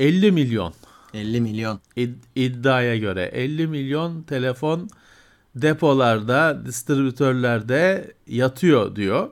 50 0.00 0.32
milyon 0.32 0.74
50 1.14 1.40
milyon. 1.40 1.80
İd- 1.96 2.24
iddiaya 2.34 2.96
göre 2.96 3.22
50 3.22 3.66
milyon 3.66 4.22
telefon 4.22 4.88
depolarda, 5.54 6.62
distribütörlerde 6.66 8.12
yatıyor 8.26 8.96
diyor. 8.96 9.30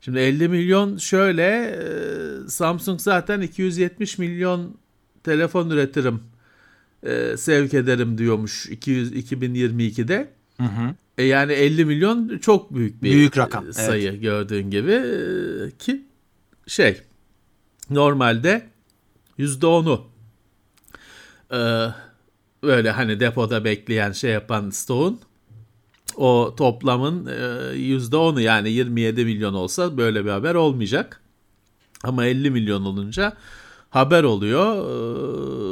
Şimdi 0.00 0.18
50 0.18 0.48
milyon 0.48 0.96
şöyle 0.96 1.42
e, 1.44 2.48
Samsung 2.48 3.00
zaten 3.00 3.40
270 3.40 4.18
milyon 4.18 4.76
telefon 5.24 5.70
üretirim 5.70 6.20
e, 7.02 7.36
sevk 7.36 7.74
ederim 7.74 8.18
diyormuş 8.18 8.66
200 8.66 9.12
2022'de. 9.32 10.28
E 11.18 11.22
yani 11.24 11.52
50 11.52 11.84
milyon 11.84 12.38
çok 12.38 12.74
büyük 12.74 13.02
bir 13.02 13.12
Büyük 13.12 13.38
rakam, 13.38 13.72
sayı 13.72 14.20
gördüğün 14.20 14.70
gibi 14.70 15.02
ki 15.78 16.02
şey 16.66 17.00
normalde 17.90 18.66
%10'u 19.38 20.15
e, 21.52 21.58
böyle 22.62 22.90
hani 22.90 23.20
depoda 23.20 23.64
bekleyen 23.64 24.12
şey 24.12 24.30
yapan 24.30 24.70
stoğun 24.70 25.20
o 26.16 26.54
toplamın 26.56 27.26
e, 27.26 27.72
yüzde 27.76 28.16
onu 28.16 28.40
yani 28.40 28.70
27 28.70 29.24
milyon 29.24 29.54
olsa 29.54 29.96
böyle 29.96 30.24
bir 30.24 30.30
haber 30.30 30.54
olmayacak. 30.54 31.20
Ama 32.04 32.24
50 32.24 32.50
milyon 32.50 32.84
olunca 32.84 33.36
haber 33.90 34.22
oluyor. 34.22 34.76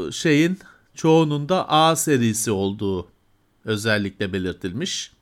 E, 0.08 0.12
şeyin 0.12 0.58
çoğunun 0.94 1.48
da 1.48 1.68
A 1.68 1.96
serisi 1.96 2.50
olduğu 2.50 3.06
özellikle 3.64 4.32
belirtilmiş. 4.32 5.12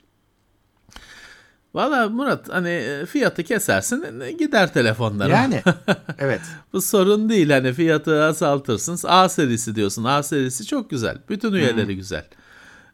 Valla 1.74 2.08
Murat 2.08 2.48
hani 2.48 2.68
e, 2.68 3.06
fiyatı 3.06 3.42
kesersin 3.42 4.20
e, 4.20 4.32
gider 4.32 4.72
telefonlara. 4.72 5.32
Yani 5.32 5.62
evet. 6.18 6.40
Bu 6.72 6.82
sorun 6.82 7.28
değil 7.28 7.50
hani 7.50 7.72
fiyatı 7.72 8.24
azaltırsın. 8.24 8.98
A 9.04 9.28
serisi 9.28 9.76
diyorsun. 9.76 10.04
A 10.04 10.22
serisi 10.22 10.66
çok 10.66 10.90
güzel. 10.90 11.18
Bütün 11.28 11.52
üyeleri 11.52 11.96
güzel. 11.96 12.24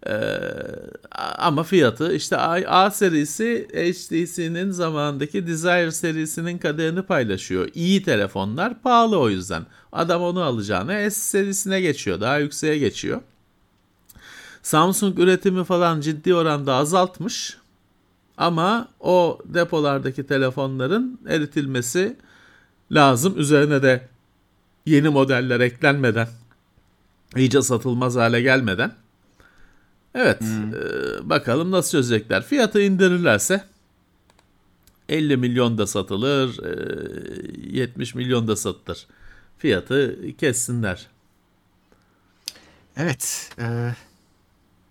Ee, 0.06 0.40
ama 1.38 1.62
fiyatı 1.62 2.14
işte 2.14 2.36
A, 2.36 2.84
A 2.84 2.90
serisi 2.90 3.68
HTC'nin 3.72 4.70
zamanındaki 4.70 5.46
Desire 5.46 5.92
serisinin 5.92 6.58
kaderini 6.58 7.02
paylaşıyor. 7.02 7.68
İyi 7.74 8.02
telefonlar 8.02 8.82
pahalı 8.82 9.18
o 9.18 9.28
yüzden. 9.28 9.66
Adam 9.92 10.22
onu 10.22 10.42
alacağına 10.42 11.10
S 11.10 11.10
serisine 11.10 11.80
geçiyor. 11.80 12.20
Daha 12.20 12.38
yükseğe 12.38 12.78
geçiyor. 12.78 13.20
Samsung 14.62 15.18
üretimi 15.18 15.64
falan 15.64 16.00
ciddi 16.00 16.34
oranda 16.34 16.74
azaltmış. 16.74 17.56
Ama 18.38 18.88
o 19.00 19.38
depolardaki 19.44 20.26
telefonların 20.26 21.20
eritilmesi 21.28 22.16
lazım. 22.92 23.38
Üzerine 23.38 23.82
de 23.82 24.08
yeni 24.86 25.08
modeller 25.08 25.60
eklenmeden, 25.60 26.28
iyice 27.36 27.62
satılmaz 27.62 28.16
hale 28.16 28.40
gelmeden. 28.40 28.92
Evet, 30.14 30.42
e, 30.42 31.28
bakalım 31.28 31.70
nasıl 31.70 31.90
çözecekler. 31.90 32.42
Fiyatı 32.42 32.82
indirirlerse 32.82 33.64
50 35.08 35.36
milyon 35.36 35.78
da 35.78 35.86
satılır, 35.86 36.64
e, 36.64 37.76
70 37.78 38.14
milyon 38.14 38.48
da 38.48 38.56
satılır. 38.56 39.06
Fiyatı 39.58 40.18
kessinler. 40.38 41.06
Evet. 42.96 43.50
e, 43.58 43.94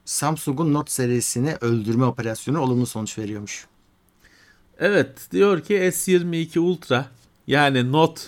Samsung'un 0.08 0.74
Note 0.74 0.92
serisini 0.92 1.56
öldürme 1.62 2.06
operasyonu 2.06 2.60
olumlu 2.60 2.86
sonuç 2.86 3.18
veriyormuş. 3.18 3.68
Evet 4.80 5.32
diyor 5.32 5.62
ki 5.62 5.74
S22 5.74 6.60
Ultra 6.60 7.06
yani 7.48 7.92
Note 7.92 8.22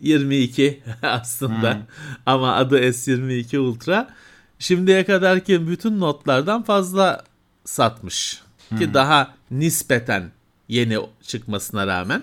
22 0.00 0.82
aslında 1.02 1.78
ama 2.26 2.54
adı 2.54 2.80
S22 2.80 3.58
Ultra 3.58 4.14
şimdiye 4.58 5.04
kadarki 5.04 5.68
bütün 5.68 6.00
notlardan 6.00 6.62
fazla 6.62 7.24
satmış. 7.64 8.42
Ki 8.78 8.94
daha 8.94 9.34
nispeten 9.50 10.30
yeni 10.68 10.98
çıkmasına 11.22 11.86
rağmen 11.86 12.22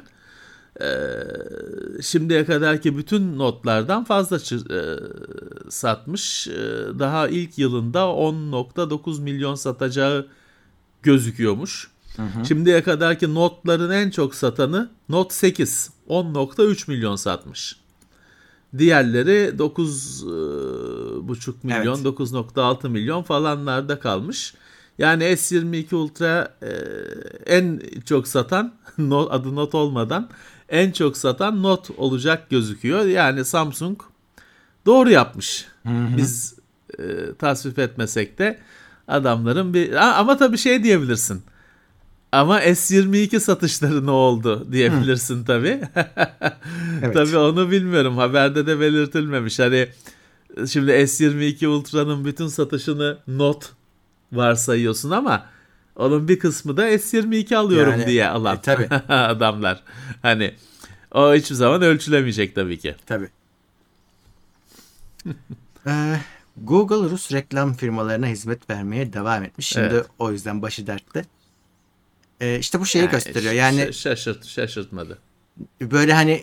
Ee, 0.81 0.85
şimdiye 2.01 2.45
kadarki 2.45 2.97
bütün 2.97 3.37
notlardan 3.37 4.03
fazla 4.03 4.37
e, 4.37 4.39
satmış. 5.69 6.47
Ee, 6.47 6.53
daha 6.99 7.27
ilk 7.27 7.57
yılında 7.57 7.99
10.9 7.99 9.21
milyon 9.21 9.55
satacağı 9.55 10.27
gözüküyormuş. 11.03 11.91
Şimdiye 12.47 12.83
kadarki 12.83 13.33
notların 13.33 13.91
en 13.91 14.09
çok 14.09 14.35
satanı 14.35 14.89
Note 15.09 15.35
8 15.35 15.91
10.3 16.09 16.91
milyon 16.91 17.15
satmış. 17.15 17.75
Diğerleri 18.77 19.53
9,5 19.57 21.53
milyon, 21.63 21.95
Evet. 21.95 22.05
9.6 22.05 22.89
milyon 22.89 23.23
falanlarda 23.23 23.99
kalmış. 23.99 24.53
Yani 24.97 25.23
S22 25.23 25.95
Ultra 25.95 26.57
e, 26.61 26.71
en 27.55 27.81
çok 28.05 28.27
satan 28.27 28.73
adı 29.29 29.55
not 29.55 29.75
olmadan 29.75 30.29
en 30.69 30.91
çok 30.91 31.17
satan 31.17 31.63
not 31.63 31.89
olacak 31.97 32.49
gözüküyor. 32.49 33.05
Yani 33.05 33.45
Samsung 33.45 34.01
doğru 34.85 35.09
yapmış. 35.09 35.65
Biz 36.17 36.55
e, 36.99 37.03
tasvip 37.39 37.79
etmesek 37.79 38.39
de 38.39 38.59
adamların 39.07 39.73
bir 39.73 39.93
ama 40.19 40.37
tabii 40.37 40.57
şey 40.57 40.83
diyebilirsin. 40.83 41.41
Ama 42.31 42.61
S22 42.63 43.39
satışları 43.39 44.05
ne 44.05 44.11
oldu 44.11 44.67
diyebilirsin 44.71 45.43
tabii. 45.43 45.81
Evet. 47.03 47.13
Tabii 47.13 47.37
onu 47.37 47.71
bilmiyorum. 47.71 48.17
Haberde 48.17 48.67
de 48.67 48.79
belirtilmemiş. 48.79 49.59
Hani 49.59 49.87
şimdi 50.67 50.91
S22 50.91 51.67
Ultra'nın 51.67 52.25
bütün 52.25 52.47
satışını 52.47 53.17
not 53.27 53.69
varsayıyorsun 54.31 55.11
ama 55.11 55.45
onun 55.95 56.27
bir 56.27 56.39
kısmı 56.39 56.77
da 56.77 56.89
S22 56.89 57.55
alıyorum 57.55 57.91
Yani, 57.91 58.07
diye 58.07 58.27
alan 58.27 58.55
e, 58.57 58.61
tabii. 58.63 58.87
adamlar. 59.09 59.83
Hani 60.21 60.53
O 61.11 61.33
hiçbir 61.33 61.55
zaman 61.55 61.81
ölçülemeyecek 61.81 62.55
tabii 62.55 62.79
ki. 62.79 62.95
Tabii. 63.05 63.29
Ee, 65.87 66.15
Google 66.57 67.09
Rus 67.09 67.31
reklam 67.31 67.73
firmalarına 67.73 68.27
hizmet 68.27 68.69
vermeye 68.69 69.13
devam 69.13 69.43
etmiş. 69.43 69.67
Şimdi 69.67 69.85
Evet. 69.87 70.05
o 70.19 70.31
yüzden 70.31 70.61
başı 70.61 70.87
dertte. 70.87 71.25
Ee, 72.41 72.59
işte 72.59 72.79
bu 72.79 72.85
şeyi 72.85 73.01
Yani 73.01 73.11
gösteriyor. 73.11 73.53
Yani 73.53 73.93
şaşırt, 73.93 74.45
şaşırtmadı. 74.45 75.17
böyle 75.81 76.13
hani 76.13 76.41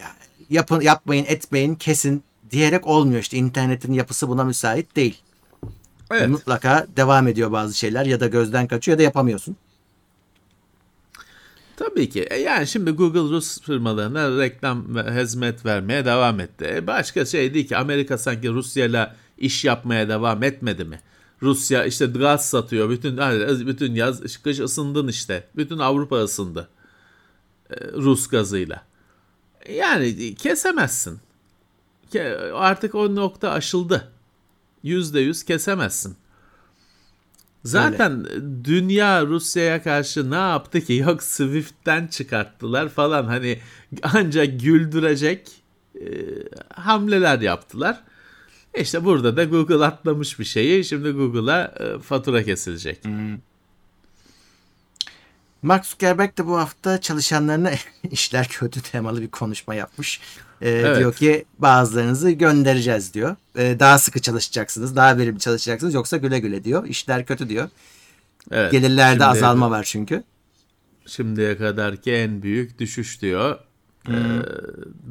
yapın 0.50 0.80
yapmayın 0.80 1.24
etmeyin 1.28 1.74
kesin 1.74 2.22
diyerek 2.50 2.86
olmuyor 2.86 3.20
işte 3.20 3.36
internetin 3.36 3.92
yapısı 3.92 4.28
buna 4.28 4.44
müsait 4.44 4.96
değil. 4.96 5.18
Evet. 6.10 6.28
Mutlaka 6.28 6.86
devam 6.96 7.28
ediyor 7.28 7.52
bazı 7.52 7.78
şeyler 7.78 8.06
ya 8.06 8.20
da 8.20 8.26
gözden 8.26 8.66
kaçıyor 8.68 8.94
ya 8.94 8.98
da 8.98 9.02
yapamıyorsun. 9.02 9.56
Tabii 11.76 12.10
ki. 12.10 12.22
E 12.30 12.36
Yani 12.40 12.66
şimdi 12.66 12.90
Google 12.90 13.20
Rus 13.36 13.60
firmalarına 13.60 14.38
reklam 14.38 14.94
ve 14.96 15.20
hizmet 15.22 15.66
vermeye 15.66 16.04
devam 16.04 16.40
etti. 16.40 16.64
E 16.74 16.86
Başka 16.86 17.24
şey 17.24 17.54
değil 17.54 17.68
ki 17.68 17.76
Amerika 17.76 18.18
sanki 18.18 18.48
Rusya'yla 18.50 19.16
iş 19.38 19.64
yapmaya 19.64 20.08
devam 20.08 20.42
etmedi 20.42 20.84
mi? 20.84 21.00
Rusya 21.42 21.84
işte 21.84 22.06
gaz 22.06 22.48
satıyor. 22.48 22.90
Bütün 22.90 23.16
bütün 23.66 23.94
yaz 23.94 24.38
kış 24.42 24.58
ısındın 24.60 25.08
işte. 25.08 25.44
Bütün 25.56 25.78
Avrupa 25.78 26.16
ısındı. 26.16 26.68
E, 27.70 27.74
Rus 27.92 28.28
gazıyla. 28.28 28.82
Yani 29.70 30.34
kesemezsin. 30.34 31.20
Ke- 32.14 32.52
Artık 32.52 32.94
o 32.94 33.14
nokta 33.14 33.50
aşıldı. 33.50 34.11
Yüzde 34.82 35.20
yüz 35.20 35.42
kesemezsin. 35.42 36.16
Zaten 37.64 38.26
dünya 38.64 39.26
Rusya'ya 39.26 39.82
karşı 39.82 40.30
ne 40.30 40.34
yaptı 40.34 40.80
ki? 40.80 40.94
Yok 40.94 41.22
Swift'ten 41.22 42.06
çıkarttılar 42.06 42.88
falan 42.88 43.24
hani 43.24 43.58
ancak 44.02 44.60
güldürecek 44.60 45.48
e, 46.00 46.06
hamleler 46.74 47.40
yaptılar. 47.40 48.00
İşte 48.74 49.04
burada 49.04 49.36
da 49.36 49.44
Google 49.44 49.84
atlamış 49.84 50.38
bir 50.38 50.44
şeyi. 50.44 50.84
Şimdi 50.84 51.10
Google'a 51.10 51.74
e, 51.80 51.98
fatura 51.98 52.42
kesilecek. 52.42 53.04
Mark 55.62 55.86
Zuckerberg 55.86 56.38
de 56.38 56.46
bu 56.46 56.58
hafta 56.58 57.00
çalışanlarına 57.00 57.70
işler 58.10 58.48
kötü 58.48 58.80
temalı 58.82 59.22
bir 59.22 59.28
konuşma 59.28 59.74
yapmış. 59.74 60.20
Ee, 60.60 60.70
Evet. 60.70 60.98
Diyor 60.98 61.14
ki 61.14 61.44
bazılarınızı 61.58 62.30
göndereceğiz 62.30 63.14
diyor. 63.14 63.36
Ee, 63.58 63.76
daha 63.80 63.98
sıkı 63.98 64.20
çalışacaksınız, 64.20 64.96
daha 64.96 65.18
verimli 65.18 65.38
çalışacaksınız 65.40 65.94
yoksa 65.94 66.16
güle 66.16 66.38
güle 66.38 66.64
diyor. 66.64 66.84
İşler 66.86 67.26
kötü 67.26 67.48
diyor. 67.48 67.68
Evet. 68.50 68.72
Gelirlerde 68.72 69.12
Şimdi- 69.12 69.24
azalma 69.24 69.70
var 69.70 69.84
çünkü. 69.84 70.24
Şimdiye 71.06 71.56
kadarki 71.58 72.12
en 72.12 72.42
büyük 72.42 72.78
düşüş 72.78 73.22
diyor. 73.22 73.58
Ee, 74.08 74.12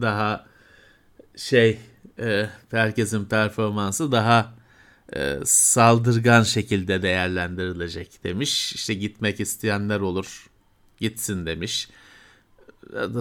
daha 0.01 0.46
şey 1.36 1.79
e, 2.20 2.50
herkesin 2.72 3.25
performansı 3.25 4.12
daha 4.12 4.53
e, 5.15 5.39
saldırgan 5.46 6.44
şekilde 6.44 7.01
değerlendirilecek 7.01 8.24
demiş. 8.24 8.74
İşte 8.74 8.94
gitmek 8.94 9.39
isteyenler 9.39 10.00
olur 10.00 10.50
gitsin 11.00 11.46
demiş. 11.46 11.89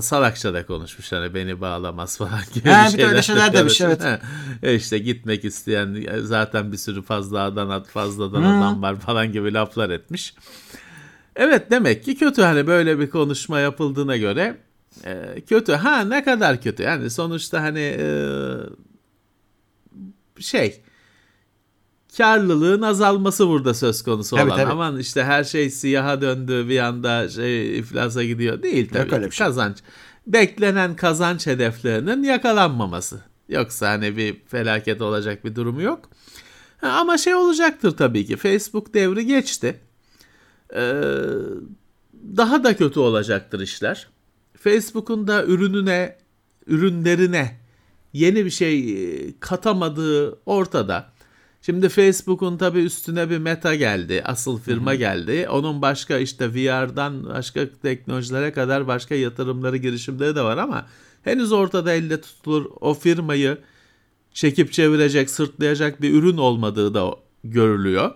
Salakça 0.00 0.54
da 0.54 0.66
konuşmuş 0.66 1.12
hani 1.12 1.34
beni 1.34 1.60
bağlamaz 1.60 2.18
falan 2.18 2.40
gibi 2.54 2.68
Ha, 2.68 2.88
bir 2.92 2.98
de 2.98 3.06
öyle 3.06 3.22
şeyler 3.22 3.52
demiş, 3.52 3.80
evet. 3.80 4.02
E 4.62 4.74
işte 4.74 4.98
gitmek 4.98 5.44
isteyen 5.44 5.94
e, 5.94 6.20
zaten 6.20 6.72
bir 6.72 6.76
sürü 6.76 7.02
fazladan 7.02 7.82
fazladan 7.82 8.42
adam 8.42 8.82
var 8.82 9.00
falan 9.00 9.32
gibi 9.32 9.54
laflar 9.54 9.90
etmiş. 9.90 10.34
Evet 11.36 11.70
demek 11.70 12.04
ki 12.04 12.16
kötü 12.16 12.42
hani 12.42 12.66
böyle 12.66 12.98
bir 12.98 13.10
konuşma 13.10 13.60
yapıldığına 13.60 14.16
göre 14.16 14.56
e, 15.04 15.40
kötü. 15.48 15.72
Ha 15.72 16.00
ne 16.00 16.24
kadar 16.24 16.60
kötü 16.60 16.82
yani 16.82 17.10
sonuçta 17.10 17.62
hani 17.62 17.96
e, 17.98 18.06
şey 20.38 20.80
karlılığın 22.16 22.82
azalması 22.82 23.48
burada 23.48 23.74
söz 23.74 24.02
konusu 24.02 24.36
Tabii, 24.36 24.48
olan. 24.50 24.56
tabii. 24.56 24.70
Aman 24.72 24.98
işte 24.98 25.24
her 25.24 25.44
şey 25.44 25.70
siyaha 25.70 26.20
döndü 26.20 26.68
bir 26.68 26.78
anda 26.78 27.28
şey 27.28 27.78
iflasa 27.78 28.24
gidiyor 28.24 28.62
değil 28.62 28.88
tabii. 28.92 29.14
öyle 29.14 29.24
ki. 29.24 29.30
bir 29.30 29.36
şey. 29.36 29.46
Kazanç. 29.46 29.78
Beklenen 30.26 30.96
kazanç 30.96 31.46
hedeflerinin 31.46 32.22
yakalanmaması. 32.22 33.20
Yoksa 33.48 33.88
hani 33.90 34.16
bir 34.16 34.36
felaket 34.46 35.02
olacak 35.02 35.44
bir 35.44 35.54
durumu 35.54 35.82
yok. 35.82 36.08
Ha, 36.80 36.88
ama 36.88 37.18
şey 37.18 37.34
olacaktır 37.34 37.96
tabii 37.96 38.26
ki. 38.26 38.36
Facebook 38.36 38.94
devri 38.94 39.26
geçti. 39.26 39.80
Ee, 40.74 41.02
daha 42.36 42.64
da 42.64 42.76
kötü 42.76 43.00
olacaktır 43.00 43.60
işler. 43.60 44.08
Facebook'un 44.56 45.26
da 45.26 45.44
ürününe, 45.44 46.18
ürünlerine 46.66 47.60
yeni 48.12 48.44
bir 48.44 48.50
şey 48.50 49.04
e, 49.04 49.32
katamadığı 49.40 50.38
ortada. 50.46 51.12
Şimdi 51.62 51.88
Facebook'un 51.88 52.56
tabii 52.56 52.80
üstüne 52.80 53.30
bir 53.30 53.38
meta 53.38 53.74
geldi. 53.74 54.22
Asıl 54.24 54.60
firma 54.60 54.94
geldi. 54.94 55.48
Onun 55.50 55.82
başka 55.82 56.18
işte 56.18 56.54
VR'dan 56.54 57.28
başka 57.28 57.60
teknolojilere 57.82 58.52
kadar 58.52 58.86
başka 58.86 59.14
yatırımları, 59.14 59.76
girişimleri 59.76 60.36
de 60.36 60.42
var 60.42 60.56
ama 60.56 60.86
henüz 61.22 61.52
ortada 61.52 61.92
elle 61.92 62.20
tutulur 62.20 62.70
o 62.80 62.94
firmayı 62.94 63.58
çekip 64.32 64.72
çevirecek, 64.72 65.30
sırtlayacak 65.30 66.02
bir 66.02 66.14
ürün 66.14 66.36
olmadığı 66.36 66.94
da 66.94 67.14
görülüyor. 67.44 68.14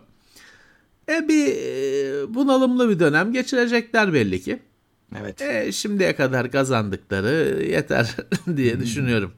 E 1.09 1.29
bir 1.29 1.47
e, 1.47 2.35
bunalımlı 2.35 2.91
bir 2.91 2.99
dönem 2.99 3.33
geçirecekler 3.33 4.13
belli 4.13 4.43
ki. 4.43 4.59
Evet. 5.21 5.43
E, 5.43 5.73
şimdiye 5.73 6.17
kadar 6.17 6.51
kazandıkları 6.51 7.63
yeter 7.71 8.17
diye 8.57 8.81
düşünüyorum. 8.81 9.33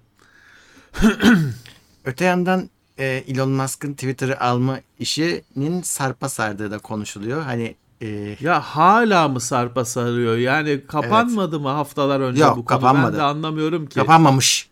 Öte 2.04 2.24
yandan 2.24 2.70
e, 2.98 3.04
Elon 3.28 3.50
Musk'ın 3.50 3.92
Twitter'ı 3.92 4.40
alma 4.40 4.80
işinin 4.98 5.82
sarpa 5.82 6.28
sardığı 6.28 6.70
da 6.70 6.78
konuşuluyor. 6.78 7.42
Hani 7.42 7.74
e, 8.00 8.37
Ya 8.40 8.61
hala 8.61 9.28
mı 9.28 9.40
sarpa 9.40 9.85
sarıyor? 9.85 10.37
Yani 10.37 10.87
kapanmadı 10.87 11.61
mı 11.61 11.68
haftalar 11.68 12.20
önce 12.20 12.42
Yok, 12.42 12.50
bu 12.50 12.54
konu? 12.54 12.66
kapanmadı. 12.66 13.12
Ben 13.12 13.18
de 13.18 13.22
anlamıyorum 13.22 13.87
ki. 13.87 13.94
kapanmamış. 13.94 14.68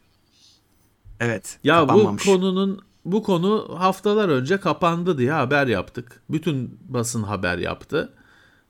Evet. 1.21 1.59
ya 1.65 1.83
bu 1.83 1.87
kapanmamış. 1.87 2.25
konunun 2.25 2.81
bu 3.05 3.23
konu 3.23 3.75
haftalar 3.79 4.29
önce 4.29 4.61
kapandı 4.61 5.19
diye 5.19 5.33
haber 5.33 5.67
yaptık. 5.67 6.23
Bütün 6.31 6.79
basın 6.89 7.23
haber 7.23 7.59
yaptı. 7.59 8.13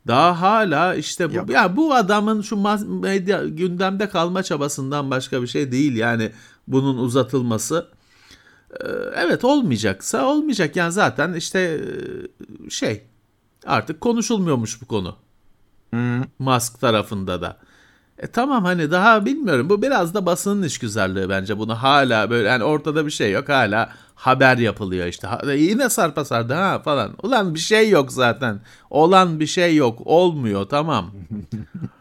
Daha 0.07 0.41
hala 0.41 0.95
işte 0.95 1.31
bu 1.31 1.35
Yok. 1.35 1.51
ya 1.51 1.77
bu 1.77 1.95
adamın 1.95 2.43
şu 2.43 2.57
medya 2.87 3.45
gündemde 3.47 4.09
kalma 4.09 4.43
çabasından 4.43 5.11
başka 5.11 5.43
bir 5.43 5.47
şey 5.47 5.73
değil 5.73 5.97
yani 5.97 6.33
bunun 6.69 6.99
uzatılması. 6.99 7.89
Ee, 8.81 8.87
Evet 9.17 9.45
olmayacaksa 9.45 10.27
olmayacak. 10.27 10.77
Yani 10.77 10.93
zaten 10.93 11.33
işte 11.33 11.81
e, 12.67 12.71
şey 12.71 13.03
artık 13.67 14.01
konuşulmuyormuş 14.01 14.83
bu 14.83 14.87
konu. 14.87 15.17
Musk 16.39 16.81
tarafında 16.81 17.43
da. 17.43 17.57
E 18.19 18.27
tamam 18.27 18.65
hani 18.65 18.91
daha 18.91 19.27
bilmiyorum. 19.27 19.71
Bu 19.71 19.83
biraz 19.83 20.15
da 20.15 20.27
basının 20.27 20.63
işgüzarlığı 20.63 21.29
bence. 21.29 21.59
Bunu 21.59 21.75
hala 21.83 22.31
böyle 22.31 22.49
yani 22.49 22.65
ortada 22.65 23.07
bir 23.07 23.11
şey 23.11 23.33
yok. 23.33 23.49
Hala 23.49 23.91
haber 24.15 24.59
yapılıyor 24.59 25.07
işte. 25.07 25.27
Ha- 25.27 25.53
yine 25.53 25.89
sarpa 25.91 26.25
sardı 26.25 26.53
ha 26.55 26.79
falan. 26.85 27.11
Ulan 27.23 27.55
bir 27.55 27.61
şey 27.61 27.91
yok 27.91 28.13
zaten. 28.13 28.61
Olan 28.91 29.41
bir 29.41 29.47
şey 29.47 29.77
yok. 29.77 29.99
Olmuyor 30.05 30.65
tamam 30.69 31.11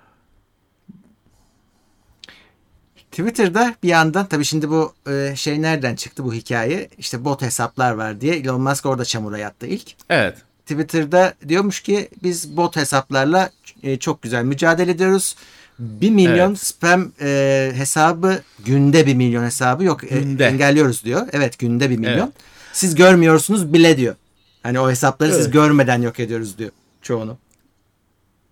Twitter'da 3.18 3.76
bir 3.84 3.88
yandan 3.90 4.26
tabii 4.26 4.46
şimdi 4.46 4.70
bu 4.70 4.94
e, 5.10 5.34
şey 5.36 5.62
nereden 5.62 5.96
çıktı 5.96 6.24
bu 6.24 6.34
hikaye? 6.34 6.90
İşte 6.98 7.26
bot 7.26 7.42
hesaplar 7.42 7.92
var 7.92 8.22
diye 8.22 8.36
Elon 8.36 8.62
Musk 8.62 8.86
orada 8.86 9.06
çamura 9.06 9.38
yattı 9.38 9.68
ilk. 9.68 9.96
evet 10.10 10.38
Twitter'da 10.66 11.34
diyormuş 11.48 11.82
ki 11.82 12.10
biz 12.24 12.58
bot 12.58 12.76
hesaplarla 12.76 13.50
e, 13.84 14.00
çok 14.00 14.22
güzel 14.22 14.44
mücadele 14.44 14.92
ediyoruz. 14.92 15.36
1 15.80 16.10
milyon 16.12 16.50
Evet. 16.50 16.60
spam 16.60 17.12
e, 17.22 17.72
hesabı 17.76 18.42
günde 18.66 19.06
1 19.08 19.14
milyon 19.16 19.44
hesabı 19.44 19.84
yok 19.84 20.04
e, 20.04 20.20
Günde. 20.20 20.46
engelliyoruz 20.46 21.04
diyor. 21.04 21.28
Evet 21.32 21.60
günde 21.60 21.90
1 21.90 21.98
milyon. 21.98 22.18
Evet. 22.18 22.34
Siz 22.74 22.96
görmüyorsunuz 22.96 23.74
bile 23.74 23.98
diyor. 23.98 24.16
Hani 24.64 24.80
o 24.80 24.90
hesapları 24.90 25.32
siz 25.32 25.42
Evet. 25.42 25.54
görmeden 25.54 26.02
yok 26.02 26.20
ediyoruz 26.20 26.58
diyor 26.58 26.72
çoğunu. 27.02 27.38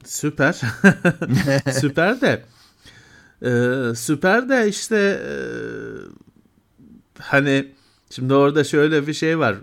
Süper. 0.06 0.62
süper 1.80 2.21
de 2.21 2.41
Ee, 3.46 3.96
süper 3.96 4.50
de 4.50 4.68
işte 4.70 5.22
e, 5.28 5.34
hani 7.20 7.68
şimdi 8.10 8.34
orada 8.34 8.64
şöyle 8.64 9.08
bir 9.08 9.14
şey 9.14 9.40
var. 9.40 9.56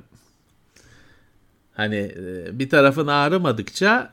Hani 1.74 1.96
e, 1.96 2.58
bir 2.58 2.68
tarafın 2.70 3.06
ağrımadıkça 3.06 4.12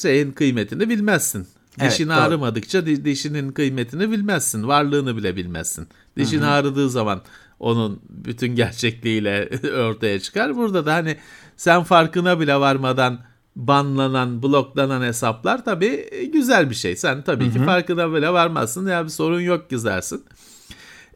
şeyin 0.00 0.32
kıymetini 0.32 0.88
bilmezsin. 0.88 1.46
Evet, 1.80 1.90
Dişin 1.92 2.08
doğru. 2.08 2.14
ağrımadıkça 2.14 2.86
di- 2.86 3.04
dişinin 3.04 3.52
kıymetini 3.52 4.10
bilmezsin. 4.10 4.68
Varlığını 4.68 5.16
bile 5.16 5.36
bilmezsin. 5.36 5.88
Dişin 6.16 6.42
ağrıdığı 6.42 6.90
zaman 6.90 7.22
onun 7.60 8.00
bütün 8.08 8.48
gerçekliğiyle 8.56 9.48
ortaya 9.88 10.20
çıkar. 10.20 10.56
Burada 10.56 10.86
da 10.86 10.94
hani 10.94 11.16
sen 11.56 11.82
farkına 11.82 12.40
bile 12.40 12.56
varmadan 12.56 13.20
banlanan, 13.66 14.42
bloklanan 14.42 15.02
hesaplar 15.02 15.64
tabii 15.64 16.30
güzel 16.32 16.70
bir 16.70 16.74
şey. 16.74 16.96
Sen 16.96 17.22
tabii 17.22 17.52
ki 17.52 17.64
farkına 17.64 18.14
bile 18.14 18.32
varmazsın. 18.32 18.86
Ya 18.86 19.04
bir 19.04 19.10
sorun 19.10 19.40
yok 19.40 19.70
güzelsin. 19.70 20.24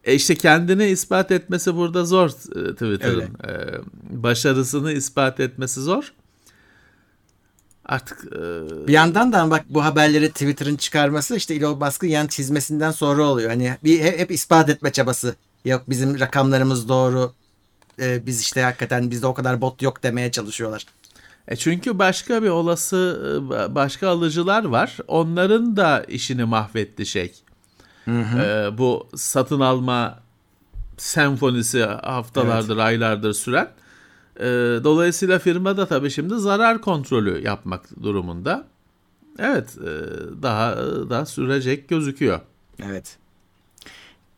E 0.05 0.15
işte 0.15 0.35
kendini 0.35 0.87
ispat 0.87 1.31
etmesi 1.31 1.77
burada 1.77 2.05
zor 2.05 2.29
e, 2.29 2.73
Twitter'ın. 2.73 3.23
E, 3.23 3.81
başarısını 4.23 4.93
ispat 4.93 5.41
etmesi 5.41 5.81
zor. 5.81 6.13
Artık 7.87 8.25
e, 8.33 8.39
Bir 8.89 8.93
yandan 8.93 9.33
da 9.33 9.51
bak 9.51 9.65
bu 9.69 9.85
haberleri 9.85 10.29
Twitter'ın 10.29 10.77
çıkarması 10.77 11.37
işte 11.37 11.55
Elon 11.55 11.79
Musk'ın 11.79 12.07
yan 12.07 12.27
çizmesinden 12.27 12.91
sonra 12.91 13.23
oluyor. 13.25 13.51
Hani 13.51 13.77
bir 13.85 14.01
hep, 14.01 14.19
hep 14.19 14.31
ispat 14.31 14.69
etme 14.69 14.93
çabası. 14.93 15.35
Yok 15.65 15.83
bizim 15.89 16.21
rakamlarımız 16.21 16.89
doğru. 16.89 17.33
Ee, 18.01 18.27
biz 18.27 18.41
işte 18.41 18.63
hakikaten 18.63 19.11
bizde 19.11 19.27
o 19.27 19.35
kadar 19.35 19.61
bot 19.61 19.83
yok 19.83 20.03
demeye 20.03 20.31
çalışıyorlar. 20.31 20.87
E 21.49 21.57
çünkü 21.57 21.99
başka 21.99 22.43
bir 22.43 22.49
olası 22.49 23.41
e, 23.53 23.75
başka 23.75 24.09
alıcılar 24.09 24.65
var. 24.65 24.97
Onların 25.09 25.77
da 25.77 26.05
işini 26.09 26.45
mahvetti 26.45 27.07
şey. 27.07 27.33
E, 28.09 28.69
bu 28.79 29.09
satın 29.15 29.61
alma 29.61 30.19
senfonisi 30.97 31.85
haftalardır, 31.85 32.77
aylardır 32.77 33.33
süren. 33.33 33.69
E, 34.37 34.45
dolayısıyla 34.85 35.39
firma 35.39 35.77
da 35.77 35.87
tabii 35.87 36.11
şimdi 36.11 36.35
zarar 36.35 36.81
kontrolü 36.81 37.45
yapmak 37.45 38.03
durumunda. 38.03 38.67
Evet, 39.39 39.77
e, 39.79 39.91
daha 40.43 40.77
da 41.11 41.27
sürecek 41.27 41.89
gözüküyor. 41.89 42.41
Evet. 42.83 43.17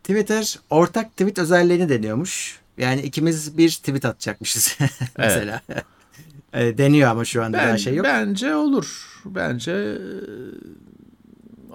Twitter 0.02 0.58
ortak 0.70 1.10
tweet 1.10 1.38
özelliğini 1.38 1.88
deniyormuş. 1.88 2.60
Yani 2.78 3.00
ikimiz 3.00 3.58
bir 3.58 3.70
tweet 3.70 4.04
atacakmışız 4.04 4.78
mesela. 5.18 5.60
E, 6.56 6.78
deniyor 6.78 7.10
ama 7.10 7.24
şu 7.24 7.44
anda 7.44 7.58
Ben, 7.58 7.68
daha 7.68 7.78
şey 7.78 7.94
yok. 7.94 8.06
Bence 8.06 8.54
olur. 8.54 9.20
Bence 9.24 9.72
e, 9.72 9.96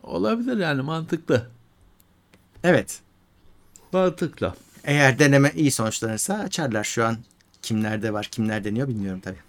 olabilir 0.04 0.58
yani 0.58 0.82
mantıklı. 0.82 1.48
Evet. 2.64 3.00
Mantıklı. 3.92 4.54
Eğer 4.84 5.20
deneme 5.20 5.52
iyi 5.56 5.72
sonuçlanırsa 5.72 6.34
açarlar 6.34 6.84
şu 6.84 7.06
an. 7.06 7.18
Kimlerde 7.62 8.14
var, 8.14 8.26
kimler 8.32 8.64
deniyor 8.64 8.88
bilmiyorum 8.88 9.22
tabii. 9.24 9.40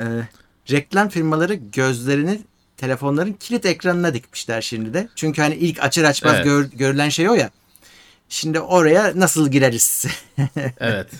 Ee, 0.00 0.04
reklam 0.70 1.08
firmaları 1.08 1.54
gözlerini 1.54 2.40
telefonların 2.76 3.32
kilit 3.32 3.66
ekranına 3.66 4.14
dikmişler 4.14 4.60
şimdi 4.62 4.94
de. 4.94 5.08
Çünkü 5.16 5.42
hani 5.42 5.54
ilk 5.54 5.82
açar 5.82 6.04
açmaz 6.04 6.34
Evet. 6.34 6.44
gör- 6.44 6.70
görülen 6.72 7.08
şey 7.08 7.28
o 7.30 7.34
ya. 7.34 7.50
Şimdi 8.28 8.60
oraya 8.60 9.12
nasıl 9.14 9.48
gireriz? 9.50 10.06
Evet. 10.80 11.10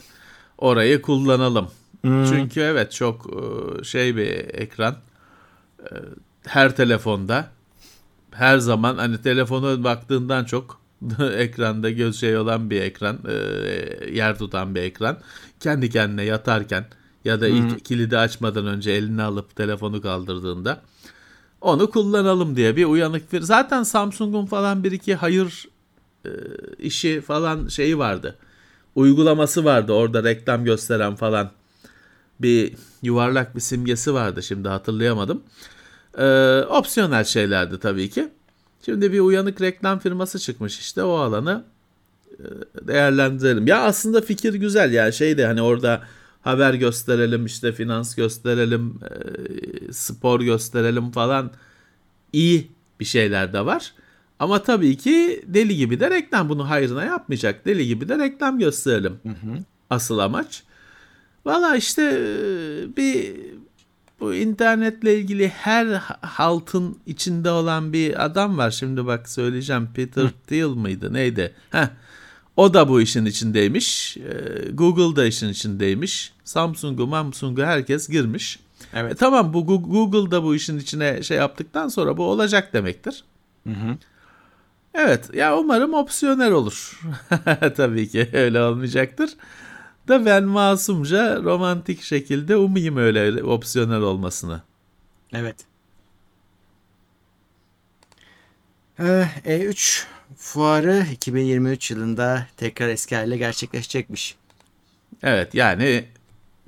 Orayı 0.59 1.03
kullanalım. 1.03 1.71
Çünkü 2.03 2.61
evet 2.61 2.93
çok 2.93 3.27
e, 3.81 3.85
şey 3.85 4.17
bir 4.17 4.29
ekran. 4.55 4.97
E, 5.83 5.91
Her 6.47 6.77
telefonda 6.77 7.49
her 8.31 8.59
zaman 8.59 8.97
hani 8.99 9.23
telefona 9.23 9.85
baktığından 9.85 10.45
çok 10.45 10.81
ekranda 11.37 11.91
göz 11.91 12.21
şey 12.21 12.37
olan 12.37 12.71
bir 12.71 12.81
ekran, 12.83 13.19
e, 13.29 13.35
yer 14.11 14.39
tutan 14.39 14.75
bir 14.75 14.83
ekran. 14.83 15.19
Kendi 15.61 15.91
kendine 15.91 16.25
yatarken 16.25 16.87
ya 17.25 17.41
da 17.41 17.49
ilk 17.49 17.85
kilidi 17.85 18.19
açmadan 18.19 18.67
önce 18.67 18.91
elini 18.91 19.23
alıp 19.23 19.57
telefonu 19.57 20.03
kaldırdığında 20.03 20.81
onu 21.61 21.91
kullanalım 21.91 22.57
diye 22.57 22.77
bir 22.77 22.85
uyanık 22.85 23.33
bir 23.33 23.41
zaten 23.41 23.83
Samsung'un 23.83 24.47
falan 24.47 24.85
bir 24.85 24.93
iki 24.93 25.15
hayır 25.15 25.69
e, 26.27 26.31
işi 26.79 27.21
falan 27.21 27.69
şeyi 27.69 27.99
vardı. 27.99 28.37
Uygulaması 28.95 29.65
vardı 29.65 29.93
orada 29.93 30.25
reklam 30.25 30.65
gösteren 30.65 31.15
falan 31.15 31.51
bir 32.41 32.75
yuvarlak 33.03 33.57
bir 33.57 33.61
simgesi 33.61 34.15
vardı 34.15 34.43
şimdi 34.43 34.69
hatırlayamadım. 34.69 35.43
Ee, 36.19 36.61
opsiyonel 36.61 37.25
şeylerdi 37.25 37.79
tabii 37.79 38.11
ki. 38.11 38.29
Şimdi 38.85 39.13
bir 39.13 39.21
uyanık 39.21 39.61
reklam 39.61 39.99
firması 39.99 40.39
çıkmış 40.39 40.79
işte 40.79 41.03
o 41.03 41.13
alanı 41.13 41.65
e, 42.31 42.45
değerlendirelim. 42.89 43.67
Ya 43.67 43.83
aslında 43.83 44.21
fikir 44.21 44.55
güzel 44.55 44.93
yani 44.93 45.13
şey 45.13 45.39
de 45.39 45.47
hani 45.47 45.63
orada 45.63 46.03
haber 46.43 46.75
gösterelim 46.75 47.47
işte 47.47 47.73
finans 47.73 48.15
gösterelim 48.15 49.01
e, 49.05 49.93
spor 49.93 50.41
gösterelim 50.41 51.11
falan 51.11 51.51
iyi 52.33 52.71
bir 53.01 53.05
şeyler 53.05 53.53
de 53.53 53.67
var. 53.67 53.93
Ama 54.39 54.63
tabii 54.63 54.97
ki 54.97 55.45
deli 55.47 55.77
gibi 55.77 56.01
de 56.01 56.11
reklam 56.11 56.49
bunu 56.49 56.69
hayrına 56.71 57.05
yapmayacak. 57.05 57.67
Deli 57.67 57.87
gibi 57.87 58.09
de 58.09 58.19
reklam 58.19 58.59
gösterelim. 58.59 59.17
Asıl 59.91 60.19
amaç. 60.19 60.63
Valla 61.49 61.77
işte 61.77 62.03
bir 62.97 63.37
bu 64.21 64.35
internetle 64.35 65.19
ilgili 65.19 65.49
her 65.49 65.87
haltın 66.21 66.99
içinde 67.07 67.51
olan 67.51 67.93
bir 67.93 68.25
adam 68.25 68.59
var. 68.59 68.71
Şimdi 68.71 69.07
bak 69.07 69.29
söyleyeceğim. 69.29 69.89
Peter 69.95 70.31
Thiel 70.47 70.67
mıydı 70.67 71.13
neydi? 71.13 71.55
Heh. 71.71 71.89
O 72.57 72.75
da 72.75 72.89
bu 72.89 73.01
işin 73.01 73.25
içindeymiş. 73.25 74.17
Google 74.73 75.17
da 75.17 75.27
işin 75.27 75.49
içindeymiş. 75.49 76.33
Samsung'u, 76.45 77.11
Samsung'u 77.11 77.63
herkes 77.63 78.09
girmiş. 78.09 78.59
Evet. 78.95 79.13
E, 79.13 79.15
tamam 79.15 79.53
bu 79.53 79.67
Google 79.67 80.31
da 80.31 80.45
bu 80.45 80.55
işin 80.55 80.79
içine 80.79 81.23
şey 81.23 81.37
yaptıktan 81.37 81.89
sonra 81.89 82.17
bu 82.17 82.25
olacak 82.25 82.73
demektir. 82.73 83.25
Evet 84.95 85.35
ya 85.35 85.59
umarım 85.59 85.95
opsiyonel 85.95 86.53
olur. 86.53 87.01
Tabii 87.77 88.09
ki 88.09 88.29
öyle 88.33 88.63
olmayacaktır. 88.63 89.31
Da 90.09 90.27
ben 90.27 90.45
masumca 90.45 91.43
romantik 91.43 92.03
şekilde 92.03 92.57
umayım 92.57 92.97
öyle 92.97 93.43
opsiyonel 93.45 94.01
olmasını. 94.01 94.63
Evet. 95.33 95.57
Ee, 98.99 99.29
E3 99.45 100.05
fuarı 100.37 101.07
2023 101.13 101.91
yılında 101.91 102.47
tekrar 102.57 102.89
eski 102.89 103.17
haliyle 103.17 103.37
gerçekleşecekmiş. 103.37 104.37
Evet 105.23 105.55
yani 105.55 106.05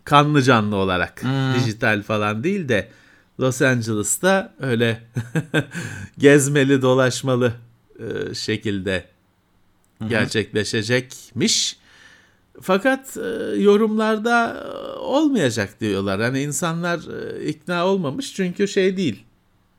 kanlı 0.05 0.43
canlı 0.43 0.77
olarak 0.77 1.23
dijital 1.55 2.03
falan 2.03 2.45
değil 2.45 2.69
de 2.69 2.91
Los 3.41 3.63
Angeles'ta 3.63 4.55
öyle 4.61 5.03
gezmeli 6.19 6.83
dolaşmalı 6.83 7.53
e, 7.99 8.35
şekilde 8.35 9.05
gerçekleşecekmiş. 10.09 11.80
Fakat 12.61 13.17
e, 13.17 13.57
yorumlarda 13.57 14.55
e, 14.55 14.99
olmayacak 14.99 15.81
diyorlar. 15.81 16.21
Hani 16.21 16.43
insanlar 16.43 16.99
e, 16.99 17.49
ikna 17.49 17.87
olmamış 17.87 18.35
çünkü 18.35 18.69
şey 18.69 18.97
değil. 18.97 19.25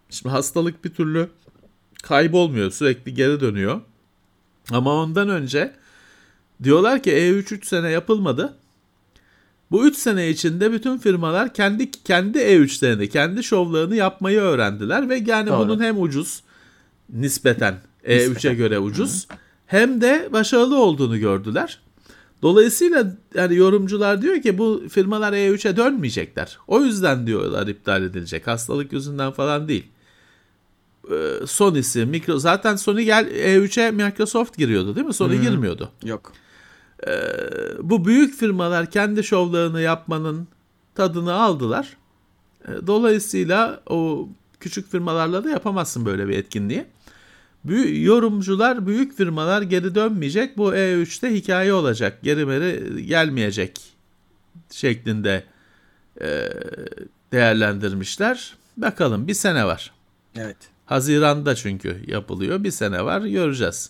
Şimdi 0.10 0.30
hastalık 0.30 0.86
bir 0.86 0.90
türlü 0.90 1.30
kaybolmuyor. 2.04 2.72
Sürekli 2.72 3.14
geri 3.14 3.40
dönüyor. 3.40 3.82
Ama 4.72 4.94
ondan 4.94 5.30
önce 5.30 5.74
diyorlar 6.64 7.04
ki 7.04 7.12
E3 7.12 7.54
3 7.54 7.68
sene 7.68 7.90
yapılmadı. 7.90 8.58
Bu 9.72 9.86
3 9.88 9.96
sene 9.96 10.30
içinde 10.30 10.72
bütün 10.72 10.98
firmalar 10.98 11.54
kendi 11.54 11.92
kendi 11.92 12.38
E3'lerini, 12.38 13.10
kendi 13.10 13.44
şovlarını 13.44 13.96
yapmayı 13.96 14.40
öğrendiler 14.40 15.10
ve 15.10 15.24
yani 15.28 15.50
Doğru. 15.50 15.60
bunun 15.60 15.80
hem 15.84 16.02
ucuz 16.02 16.44
nispeten 17.10 17.76
E3'e 18.06 18.54
göre 18.54 18.80
ucuz 18.80 19.28
hem 19.66 20.02
de 20.02 20.30
başarılı 20.32 20.82
olduğunu 20.82 21.18
gördüler. 21.18 21.80
Dolayısıyla 22.41 23.17
yani 23.36 23.56
yorumcular 23.56 24.21
diyor 24.21 24.41
ki 24.41 24.58
bu 24.58 24.84
firmalar 24.89 25.34
E3'e 25.34 25.77
dönmeyecekler. 25.77 26.58
O 26.67 26.82
yüzden 26.82 27.27
diyorlar 27.27 27.67
iptal 27.67 28.04
edilecek. 28.04 28.47
Hastalık 28.47 28.93
yüzünden 28.93 29.32
falan 29.32 29.67
değil. 29.67 29.86
Ee, 31.12 31.34
Sony'si, 31.47 32.06
Micro 32.06 32.39
zaten 32.39 32.75
Sony 32.75 33.04
gel 33.04 33.27
E3'e 33.27 33.91
Microsoft 33.91 34.58
giriyordu 34.58 34.95
değil 34.95 35.08
mi? 35.08 35.13
Sony 35.13 35.41
girmiyordu. 35.41 35.89
Yok. 36.04 36.34
Bu 37.82 38.06
büyük 38.06 38.36
firmalar 38.36 38.91
kendi 38.91 39.23
şovlarını 39.23 39.82
yapmanın 39.82 40.47
tadını 40.95 41.34
aldılar. 41.34 41.97
E, 42.67 42.88
Dolayısıyla 42.88 43.82
o 43.89 44.30
küçük 44.60 44.91
firmalarla 44.91 45.43
da 45.43 45.49
yapamazsın 45.49 46.06
böyle 46.06 46.27
bir 46.27 46.38
etkinliği. 46.38 46.86
Büyük, 47.65 48.06
yorumcular, 48.06 48.88
büyük 48.88 49.17
firmalar 49.17 49.62
geri 49.62 49.95
dönmeyecek. 49.95 50.58
Bu 50.58 50.74
E3'te 50.74 51.34
hikaye 51.34 51.74
olacak. 51.74 52.19
Geri 52.24 52.45
meri 52.45 53.06
gelmeyecek 53.06 53.82
şeklinde 54.71 55.43
e, 56.21 56.50
değerlendirmişler. 57.32 58.56
Bakalım 58.78 59.28
bir 59.28 59.34
sene 59.34 59.65
var. 59.65 59.91
Evet. 60.36 60.58
Haziran'da 60.86 61.56
çünkü 61.56 62.04
yapılıyor. 62.08 62.63
Bir 62.63 62.71
sene 62.71 63.06
var 63.06 63.21
göreceğiz. 63.21 63.89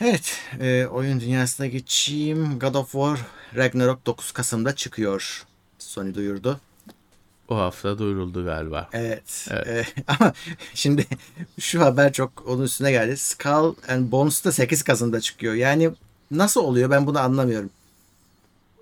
Evet. 0.00 0.40
e, 0.60 0.86
oyun 0.86 1.20
dünyasına 1.20 1.66
geçeyim. 1.66 2.58
God 2.58 2.74
of 2.74 2.92
War 2.92 3.18
Ragnarok 3.56 4.06
9 4.06 4.32
Kasım'da 4.32 4.76
çıkıyor. 4.76 5.44
Sony 5.78 6.14
duyurdu. 6.14 6.60
Bu 7.52 7.56
hafta 7.56 7.98
duyuruldu 7.98 8.44
galiba. 8.44 8.88
Evet. 8.92 9.48
Evet. 9.50 9.66
E, 9.68 9.86
ama 10.06 10.32
şimdi 10.74 11.06
şu 11.60 11.80
haber 11.80 12.12
çok 12.12 12.46
onun 12.46 12.62
üstüne 12.62 12.90
geldi. 12.90 13.16
Skull 13.16 13.74
and 13.88 14.12
Bones 14.12 14.44
da 14.44 14.52
8 14.52 14.82
Kasım'da 14.82 15.20
çıkıyor. 15.20 15.54
Yani 15.54 15.90
nasıl 16.30 16.60
oluyor 16.60 16.90
ben 16.90 17.06
bunu 17.06 17.18
anlamıyorum. 17.18 17.70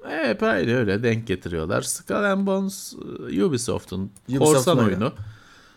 Hep 0.08 0.42
aynı 0.42 0.76
öyle 0.76 1.02
denk 1.02 1.26
getiriyorlar. 1.26 1.82
Skull 1.82 2.14
and 2.24 2.46
Bones 2.46 2.94
e, 3.30 3.44
Ubisoft'un 3.44 4.10
Ubisoft'un 4.28 4.38
korsan 4.38 4.78
oyunu. 4.78 4.88
oyunu. 4.88 5.12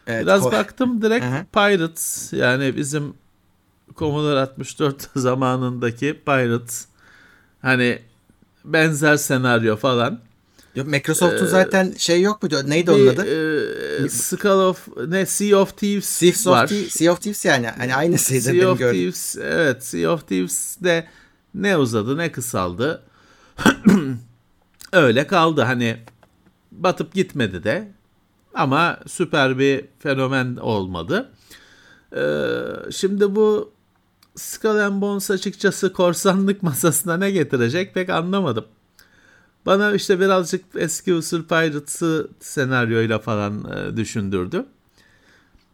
Evet, 0.07 0.23
Biraz 0.23 0.43
ko- 0.43 0.51
baktım 0.51 1.01
direkt. 1.01 1.25
Pirates 1.53 2.33
yani 2.33 2.77
bizim 2.77 3.13
Commodore 3.97 4.39
64 4.39 5.09
zamanındaki 5.15 6.21
Pirates 6.25 6.85
hani 7.61 7.99
benzer 8.65 9.15
senaryo 9.15 9.75
falan. 9.75 10.19
Microsoft'un 10.75 11.45
Ee, 11.45 11.49
zaten 11.49 11.93
şey 11.97 12.21
yok 12.21 12.43
muydu? 12.43 12.61
Neydi 12.65 12.91
onun 12.91 13.05
Bir, 13.05 13.11
adı? 13.11 13.25
e, 14.05 14.09
Skull 14.09 14.49
of 14.59 14.87
ne 15.07 15.25
Sea 15.25 15.57
of 15.59 15.77
Thieves 15.77 16.19
Thieves 16.19 16.47
var. 16.47 16.63
of, 16.63 16.69
Thieves, 16.69 16.93
sea 16.93 17.11
of 17.13 17.21
Thieves 17.21 17.45
yani. 17.45 17.67
Hani 17.67 17.95
aynısıydı 17.95 18.41
Sea 18.41 18.53
benim 18.53 18.69
of 18.69 18.79
gördüğüm. 18.79 18.99
Thieves 19.11 19.35
evet 19.37 19.83
Sea 19.83 20.09
of 20.13 20.27
Thieves'de 20.27 21.07
ne 21.55 21.77
uzadı 21.77 22.17
ne 22.17 22.31
kısaldı. 22.31 23.03
Öyle 24.93 25.27
kaldı 25.27 25.61
hani 25.61 25.97
batıp 26.71 27.13
gitmedi 27.13 27.63
de 27.63 27.91
ama 28.53 28.99
süper 29.07 29.59
bir 29.59 29.85
fenomen 29.99 30.55
olmadı. 30.55 31.31
Ee, 32.15 32.21
şimdi 32.91 33.35
bu 33.35 33.71
Skull 34.35 34.77
and 34.79 35.01
Bones 35.01 35.31
açıkçası 35.31 35.93
korsanlık 35.93 36.63
masasına 36.63 37.17
ne 37.17 37.31
getirecek 37.31 37.93
pek 37.93 38.09
anlamadım. 38.09 38.65
Bana 39.65 39.93
işte 39.93 40.19
birazcık 40.19 40.65
eski 40.75 41.13
usul 41.13 41.43
Pirates'ı 41.43 42.27
senaryoyla 42.39 43.19
falan 43.19 43.65
e, 43.71 43.97
düşündürdü. 43.97 44.65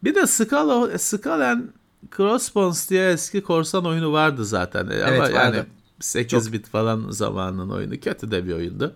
Bir 0.03 0.15
de 0.15 0.27
Skull, 0.27 0.97
Skull 0.97 1.41
and 1.41 1.63
Crossbones 2.17 2.89
diye 2.89 3.11
eski 3.11 3.41
korsan 3.41 3.85
oyunu 3.85 4.11
vardı 4.13 4.45
zaten. 4.45 4.89
E, 4.89 5.03
Ama 5.03 5.19
vardı. 5.19 5.31
yani 5.35 5.63
8 5.99 6.53
bit 6.53 6.67
falan 6.67 7.05
zamanın 7.09 7.69
oyunu. 7.69 7.99
Kötü 7.99 8.31
de 8.31 8.45
bir 8.47 8.53
oyundu. 8.53 8.95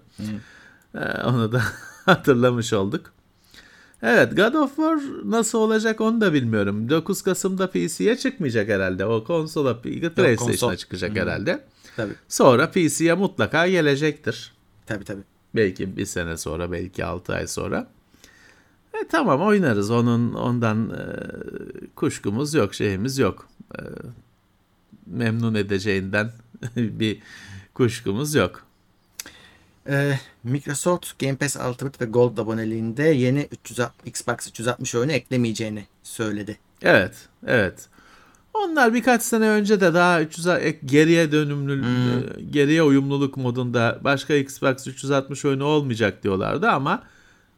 E, 0.96 1.00
onu 1.24 1.52
da 1.52 1.62
hatırlamış 2.06 2.74
olduk. 2.74 3.14
Evet 4.02 4.38
God 4.38 4.54
of 4.54 4.76
War 4.76 5.00
nasıl 5.26 5.58
olacak 5.60 6.02
onu 6.02 6.22
da 6.22 6.34
bilmiyorum. 6.34 6.90
9 6.90 7.22
Kasım'da 7.22 7.68
PC'ye 7.70 8.18
çıkmayacak 8.18 8.70
herhalde. 8.70 9.06
O 9.06 9.24
konsola 9.24 9.82
PlayStation'a 9.82 10.36
konsol. 10.36 10.76
çıkacak 10.76 11.16
herhalde. 11.16 11.64
Tabii. 11.96 12.14
Sonra 12.30 12.72
PC'ye 12.72 13.14
mutlaka 13.14 13.68
gelecektir. 13.68 14.53
Tabii 14.86 15.06
tabii. 15.06 15.24
Belki 15.56 15.98
bir 15.98 16.06
sene 16.06 16.38
sonra, 16.38 16.72
belki 16.72 17.06
6 17.06 17.34
ay 17.34 17.48
sonra. 17.48 17.88
E 18.94 19.08
tamam 19.08 19.42
oynarız. 19.42 19.92
Onun 19.92 20.34
ondan 20.34 20.90
e, 20.90 21.04
kuşkumuz 21.96 22.54
yok, 22.54 22.74
şeyimiz 22.74 23.18
yok. 23.18 23.48
E, 23.76 23.82
memnun 25.06 25.54
edeceğinden 25.54 26.32
bir 26.76 27.20
kuşkumuz 27.74 28.36
yok. 28.36 28.66
Ee, 29.90 30.20
Microsoft 30.44 31.20
Game 31.20 31.36
Pass 31.36 31.56
Ultimate 31.56 32.06
ve 32.06 32.10
Gold 32.10 32.38
aboneliğinde 32.38 33.04
yeni 33.04 33.48
360, 33.52 34.08
Xbox 34.08 34.48
360 34.48 34.96
oyunu 34.96 35.12
eklemeyeceğini 35.12 35.86
söyledi. 36.04 36.58
Evet, 36.82 37.16
evet. 37.48 37.88
Onlar 38.54 38.94
birkaç 38.94 39.24
sene 39.24 39.50
önce 39.50 39.82
de 39.82 39.94
daha 39.94 40.22
300 40.22 40.48
ek- 40.48 40.80
geriye 40.86 41.32
dönümlü 41.32 41.82
e, 41.86 42.42
geriye 42.42 42.84
uyumluluk 42.84 43.38
modunda 43.38 44.00
başka 44.04 44.34
Xbox 44.34 44.88
360 44.88 45.46
oyunu 45.46 45.64
olmayacak 45.66 46.24
diyorlardı 46.24 46.68
ama 46.70 47.04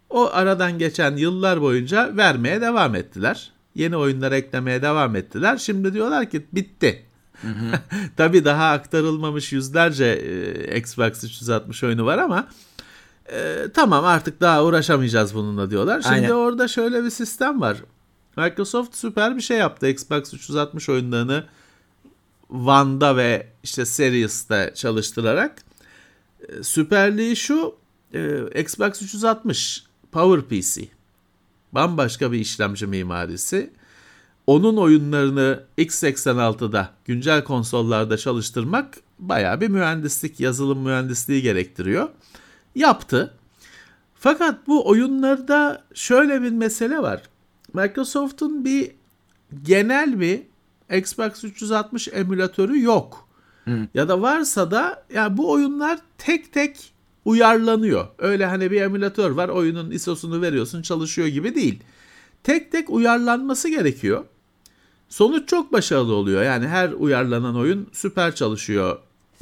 o 0.09 0.29
aradan 0.33 0.77
geçen 0.79 1.15
yıllar 1.17 1.61
boyunca 1.61 2.17
vermeye 2.17 2.61
devam 2.61 2.95
ettiler. 2.95 3.51
Yeni 3.75 3.97
oyunlar 3.97 4.31
eklemeye 4.31 4.81
devam 4.81 5.15
ettiler. 5.15 5.57
Şimdi 5.57 5.93
diyorlar 5.93 6.29
ki 6.29 6.45
bitti. 6.53 7.05
Tabii 8.17 8.45
daha 8.45 8.71
aktarılmamış 8.71 9.53
yüzlerce 9.53 10.05
e, 10.05 10.77
Xbox 10.79 11.23
360 11.23 11.83
oyunu 11.83 12.05
var 12.05 12.17
ama 12.17 12.47
e, 13.31 13.55
tamam 13.73 14.05
artık 14.05 14.41
daha 14.41 14.63
uğraşamayacağız 14.65 15.35
bununla 15.35 15.69
diyorlar. 15.71 16.01
Şimdi 16.01 16.13
Aynen. 16.15 16.29
orada 16.29 16.67
şöyle 16.67 17.03
bir 17.03 17.09
sistem 17.09 17.61
var. 17.61 17.77
Microsoft 18.37 18.95
süper 18.95 19.35
bir 19.35 19.41
şey 19.41 19.57
yaptı. 19.57 19.87
Xbox 19.87 20.33
360 20.33 20.89
oyunlarını 20.89 21.43
One'da 22.49 23.17
ve 23.17 23.47
işte 23.63 23.85
Series'te 23.85 24.71
çalıştırarak. 24.75 25.61
E, 26.49 26.63
Süperliği 26.63 27.35
şu 27.35 27.75
e, 28.13 28.61
Xbox 28.61 29.01
360 29.01 29.83
PowerPC. 30.11 30.87
Bambaşka 31.71 32.31
bir 32.31 32.39
işlemci 32.39 32.87
mimarisi. 32.87 33.73
Onun 34.47 34.77
oyunlarını 34.77 35.63
x86'da 35.77 36.89
güncel 37.05 37.43
konsollarda 37.43 38.17
çalıştırmak 38.17 38.97
bayağı 39.19 39.61
bir 39.61 39.67
mühendislik, 39.67 40.39
yazılım 40.39 40.79
mühendisliği 40.79 41.41
gerektiriyor. 41.41 42.09
Yaptı. 42.75 43.33
Fakat 44.15 44.67
bu 44.67 44.89
oyunlarda 44.89 45.83
şöyle 45.93 46.41
bir 46.41 46.51
mesele 46.51 47.01
var. 47.01 47.21
Microsoft'un 47.75 48.65
bir 48.65 48.91
genel 49.63 50.19
bir 50.19 50.41
Xbox 50.93 51.43
360 51.43 52.07
emülatörü 52.07 52.81
yok. 52.81 53.27
Ya 53.93 54.09
da 54.09 54.21
varsa 54.21 54.71
da 54.71 55.05
ya 55.13 55.37
bu 55.37 55.51
oyunlar 55.51 55.99
tek 56.17 56.53
tek 56.53 56.93
uyarlanıyor. 57.25 58.07
Öyle 58.17 58.45
hani 58.45 58.71
bir 58.71 58.81
emülatör 58.81 59.31
var 59.31 59.49
oyunun 59.49 59.91
ISO'sunu 59.91 60.41
veriyorsun 60.41 60.81
çalışıyor 60.81 61.27
gibi 61.27 61.55
değil. 61.55 61.79
Tek 62.43 62.71
tek 62.71 62.89
uyarlanması 62.89 63.69
gerekiyor. 63.69 64.25
Sonuç 65.09 65.49
çok 65.49 65.73
başarılı 65.73 66.13
oluyor. 66.13 66.43
Yani 66.43 66.67
her 66.67 66.89
uyarlanan 66.91 67.55
oyun 67.55 67.87
süper 67.93 68.35
çalışıyor 68.35 68.99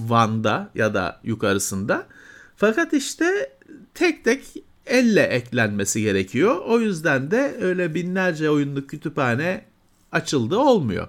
One'da 0.10 0.70
ya 0.76 0.94
da 0.94 1.20
yukarısında. 1.24 2.08
Fakat 2.56 2.94
işte 2.94 3.58
tek 3.94 4.24
tek 4.24 4.64
elle 4.86 5.24
eklenmesi 5.24 6.02
gerekiyor. 6.02 6.62
O 6.66 6.80
yüzden 6.80 7.32
de 7.32 7.58
öyle 7.62 7.94
binlerce 7.94 8.50
oyunluk 8.50 8.90
kütüphane 8.90 9.66
açıldı 10.12 10.58
olmuyor. 10.58 11.08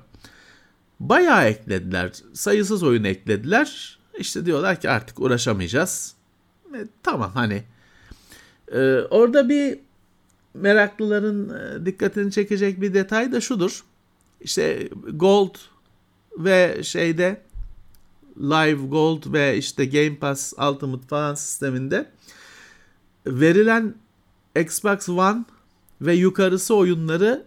Bayağı 1.00 1.44
eklediler. 1.44 2.12
Sayısız 2.32 2.82
oyun 2.82 3.04
eklediler. 3.04 3.98
İşte 4.18 4.46
diyorlar 4.46 4.80
ki 4.80 4.90
artık 4.90 5.20
uğraşamayacağız. 5.20 6.14
E, 6.74 6.78
tamam 7.02 7.30
hani. 7.34 7.62
E, 8.72 8.98
orada 9.10 9.48
bir 9.48 9.78
meraklıların 10.54 11.48
e, 11.48 11.87
dikkatini 11.87 12.32
çekecek 12.32 12.80
bir 12.80 12.94
detay 12.94 13.32
da 13.32 13.40
şudur. 13.40 13.84
İşte 14.40 14.88
Gold 15.12 15.54
ve 16.38 16.80
şeyde 16.82 17.42
Live 18.40 18.87
Gold 18.87 19.32
ve 19.32 19.56
işte 19.56 19.84
Game 19.84 20.16
Pass 20.16 20.52
Ultimate 20.52 21.06
falan 21.06 21.34
sisteminde 21.34 22.10
verilen 23.26 23.94
Xbox 24.60 25.08
One 25.08 25.44
ve 26.00 26.14
yukarısı 26.14 26.74
oyunları 26.74 27.46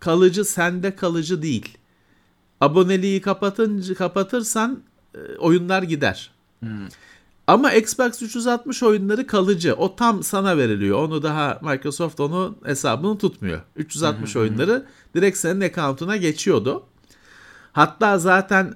kalıcı 0.00 0.44
sende 0.44 0.96
kalıcı 0.96 1.42
değil. 1.42 1.78
Aboneliği 2.60 3.20
kapatınca 3.20 3.94
kapatırsan 3.94 4.82
e, 5.14 5.18
oyunlar 5.38 5.82
gider. 5.82 6.30
Ama 7.46 7.72
Xbox 7.72 8.22
360 8.22 8.82
oyunları 8.82 9.26
kalıcı. 9.26 9.74
O 9.74 9.96
tam 9.96 10.22
sana 10.22 10.56
veriliyor. 10.56 10.98
Onu 10.98 11.22
daha 11.22 11.60
Microsoft 11.62 12.20
onu 12.20 12.58
hesabını 12.64 13.18
tutmuyor. 13.18 13.60
360 13.76 14.36
oyunları 14.36 14.86
direkt 15.14 15.38
senin 15.38 15.60
account'una 15.60 16.16
geçiyordu. 16.16 16.86
Hatta 17.72 18.18
zaten 18.18 18.74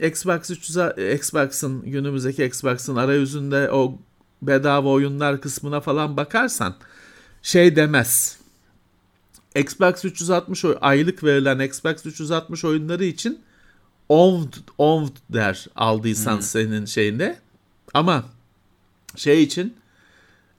e, 0.00 0.06
Xbox 0.08 0.50
300 0.50 0.76
Xbox'ın 1.14 1.82
günümüzdeki 1.82 2.44
Xbox'ın 2.44 2.96
arayüzünde 2.96 3.70
o 3.70 3.98
bedava 4.42 4.88
oyunlar 4.88 5.40
kısmına 5.40 5.80
falan 5.80 6.16
bakarsan 6.16 6.74
şey 7.42 7.76
demez. 7.76 8.38
Xbox 9.56 10.04
360 10.04 10.64
oy- 10.64 10.78
aylık 10.80 11.24
verilen 11.24 11.58
Xbox 11.58 12.06
360 12.06 12.64
oyunları 12.64 13.04
için 13.04 13.40
owned, 14.08 14.52
owned 14.78 15.16
der 15.30 15.66
aldıysan 15.76 16.40
senin 16.40 16.84
şeyinde. 16.84 17.38
Ama 17.94 18.24
şey 19.16 19.42
için 19.42 19.76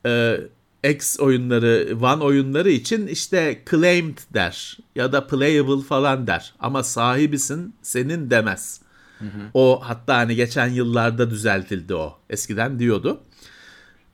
e, 0.05 0.37
X 0.83 1.19
oyunları, 1.19 1.97
One 2.01 2.23
oyunları 2.23 2.69
için 2.69 3.07
işte 3.07 3.63
claimed 3.71 4.17
der 4.33 4.77
ya 4.95 5.11
da 5.11 5.27
playable 5.27 5.83
falan 5.87 6.27
der. 6.27 6.53
Ama 6.59 6.83
sahibisin 6.83 7.75
senin 7.81 8.29
demez. 8.29 8.81
O 9.53 9.79
hatta 9.83 10.17
hani 10.17 10.35
geçen 10.35 10.67
yıllarda 10.67 11.29
düzeltildi 11.29 11.95
o. 11.95 12.17
Eskiden 12.29 12.79
diyordu. 12.79 13.21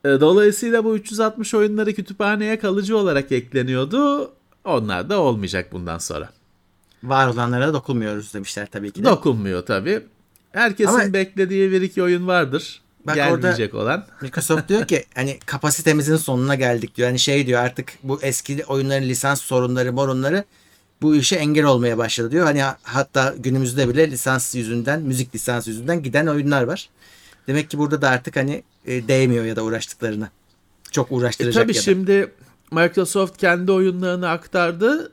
E, 0.06 0.08
Dolayısıyla 0.08 0.84
bu 0.84 0.96
360 0.96 1.54
oyunları 1.54 1.94
kütüphaneye 1.94 2.60
kalıcı 2.60 2.98
olarak 2.98 3.32
ekleniyordu. 3.32 4.32
Onlar 4.66 5.10
da 5.10 5.20
olmayacak 5.22 5.72
bundan 5.72 5.98
sonra. 5.98 6.30
Var 7.04 7.28
olanlara 7.28 7.74
dokunmuyoruz 7.74 8.34
demişler 8.34 8.68
tabii 8.72 8.92
ki 8.92 9.02
de. 9.02 9.06
Dokunmuyor 9.06 9.66
tabii. 9.66 10.02
Herkesin 10.52 10.94
Ama- 10.94 11.14
beklediği 11.14 11.72
bir 11.72 11.82
iki 11.82 12.04
oyun 12.04 12.28
vardır. 12.28 12.82
Bak 13.08 13.16
Gelmeyecek 13.16 13.74
olan. 13.74 14.06
Microsoft 14.22 14.70
diyor 14.70 14.88
ki 14.88 15.06
hani 15.16 15.40
kapasitemizin 15.46 16.16
sonuna 16.16 16.56
geldik 16.56 16.96
diyor. 16.96 17.08
Hani 17.08 17.20
şey 17.20 17.48
diyor 17.48 17.62
artık 17.62 17.94
bu 18.04 18.20
eski 18.22 18.66
oyunların 18.66 19.04
lisans 19.04 19.42
sorunları, 19.42 19.94
morunları 19.94 20.44
bu 21.02 21.16
işe 21.16 21.36
engel 21.36 21.66
olmaya 21.66 21.98
başladı 21.98 22.32
diyor. 22.32 22.46
Hani 22.46 22.64
hatta 22.84 23.36
günümüzde 23.38 23.90
bile 23.90 24.12
lisans 24.12 24.56
yüzünden, 24.56 25.02
müzik 25.02 25.36
lisans 25.36 25.68
yüzünden 25.68 26.04
giden 26.04 26.28
oyunlar 26.28 26.64
var. 26.64 26.90
Demek 27.48 27.70
ki 27.70 27.78
burada 27.78 28.02
da 28.02 28.10
artık 28.10 28.36
hani 28.36 28.64
e, 28.86 29.08
değmiyor 29.08 29.46
ya 29.46 29.56
da 29.56 29.64
uğraştıklarına. 29.64 30.30
Çok 30.92 31.12
E 31.12 31.16
uğraştıracak 31.16 31.64
tabii 31.64 31.72
ya 31.76 31.80
da. 31.80 31.84
şimdi 31.84 32.32
Microsoft 32.72 33.38
kendi 33.38 33.72
oyunlarını 33.72 34.30
aktardı. 34.30 35.12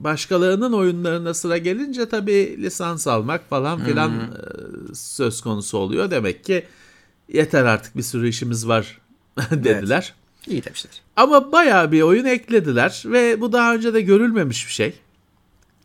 Başkalarının 0.00 0.72
oyunlarına 0.72 1.34
sıra 1.34 1.58
gelince 1.58 2.08
tabii 2.08 2.56
lisans 2.62 3.06
almak 3.06 3.48
falan 3.50 3.84
filan 3.84 4.12
e, 4.12 4.94
söz 4.94 5.40
konusu 5.40 5.78
oluyor. 5.78 6.10
Demek 6.10 6.44
ki 6.44 6.66
yeter 7.32 7.64
artık 7.64 7.96
bir 7.96 8.02
sürü 8.02 8.28
işimiz 8.28 8.68
var 8.68 8.98
dediler. 9.50 10.14
İyi 10.46 10.64
demişler. 10.64 10.92
Ama 11.16 11.52
bayağı 11.52 11.92
bir 11.92 12.02
oyun 12.02 12.24
eklediler 12.24 13.02
ve 13.06 13.40
bu 13.40 13.52
daha 13.52 13.74
önce 13.74 13.94
de 13.94 14.00
görülmemiş 14.00 14.66
bir 14.66 14.72
şey. 14.72 14.94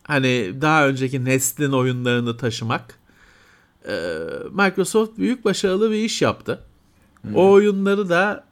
Hani 0.03 0.53
daha 0.61 0.87
önceki 0.87 1.25
neslin 1.25 1.71
oyunlarını 1.71 2.37
taşımak. 2.37 2.99
Ee, 3.87 4.19
Microsoft 4.51 5.17
büyük 5.17 5.45
başarılı 5.45 5.91
bir 5.91 5.95
iş 6.03 6.21
yaptı. 6.21 6.63
O 7.35 7.51
oyunları 7.51 8.09
da 8.09 8.43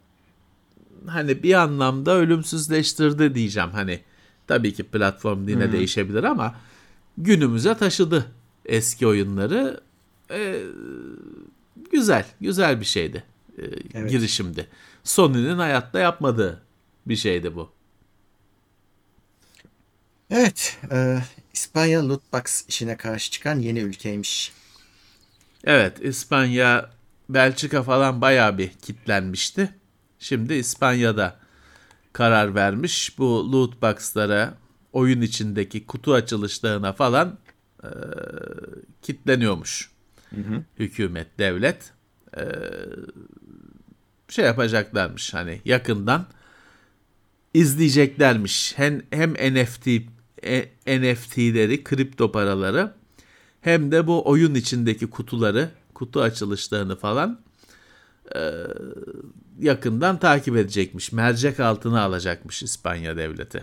hani 1.06 1.42
bir 1.42 1.54
anlamda 1.54 2.12
ölümsüzleştirdi 2.14 3.34
diyeceğim. 3.34 3.70
Hani 3.70 4.00
tabii 4.46 4.74
ki 4.74 4.82
platform 4.82 5.48
yine 5.48 5.72
değişebilir 5.72 6.24
ama 6.24 6.54
günümüze 7.18 7.74
taşıdı 7.76 8.26
eski 8.64 9.06
oyunları. 9.06 9.80
Ee, 10.30 10.62
güzel, 11.92 12.26
güzel 12.40 12.80
bir 12.80 12.84
şeydi. 12.84 13.24
Ee, 13.58 13.62
Evet. 13.94 14.10
Girişimdi. 14.10 14.68
Sony'nin 15.04 15.58
hayatta 15.58 15.98
yapmadığı 15.98 16.62
bir 17.06 17.16
şeydi 17.16 17.54
bu. 17.54 17.70
Evet. 20.30 20.78
E, 20.92 21.18
İspanya 21.52 22.08
lootbox 22.08 22.64
işine 22.68 22.96
karşı 22.96 23.30
çıkan 23.30 23.58
yeni 23.58 23.78
ülkeymiş. 23.80 24.52
Evet, 25.66 26.04
İspanya, 26.04 26.90
Belçika 27.28 27.82
falan 27.82 28.20
bayağı 28.20 28.58
bir 28.58 28.68
kitlenmişti. 28.68 29.74
Şimdi 30.18 30.54
İspanya'da 30.54 31.36
karar 32.12 32.54
vermiş. 32.54 33.18
Bu 33.18 33.52
loot 33.52 33.82
box'lara, 33.82 34.54
oyun 34.92 35.20
içindeki 35.20 35.86
kutu 35.86 36.14
açılışlarına 36.14 36.92
falan 36.92 37.38
e, 37.82 37.88
kitleniyormuş. 39.02 39.90
Hükümet, 40.78 41.38
devlet. 41.38 41.92
E, 42.36 42.42
şey 44.28 44.44
yapacaklarmış 44.44 45.34
hani 45.34 45.60
yakından 45.64 46.26
izleyeceklermiş. 47.54 48.72
Hem, 48.76 49.02
hem 49.10 49.34
NFT 49.34 49.88
e, 50.42 50.68
NFT'leri, 50.86 51.84
kripto 51.84 52.32
paraları 52.32 52.92
hem 53.66 53.92
de 53.92 54.06
bu 54.06 54.28
oyun 54.28 54.54
içindeki 54.54 55.06
kutuları, 55.06 55.70
kutu 55.94 56.20
açılışlarını 56.20 56.96
falan 56.96 57.40
e, 58.34 58.52
yakından 59.60 60.18
takip 60.18 60.56
edecekmiş. 60.56 61.12
Mercek 61.12 61.60
altına 61.60 62.02
alacakmış 62.02 62.62
İspanya 62.62 63.16
devleti. 63.16 63.62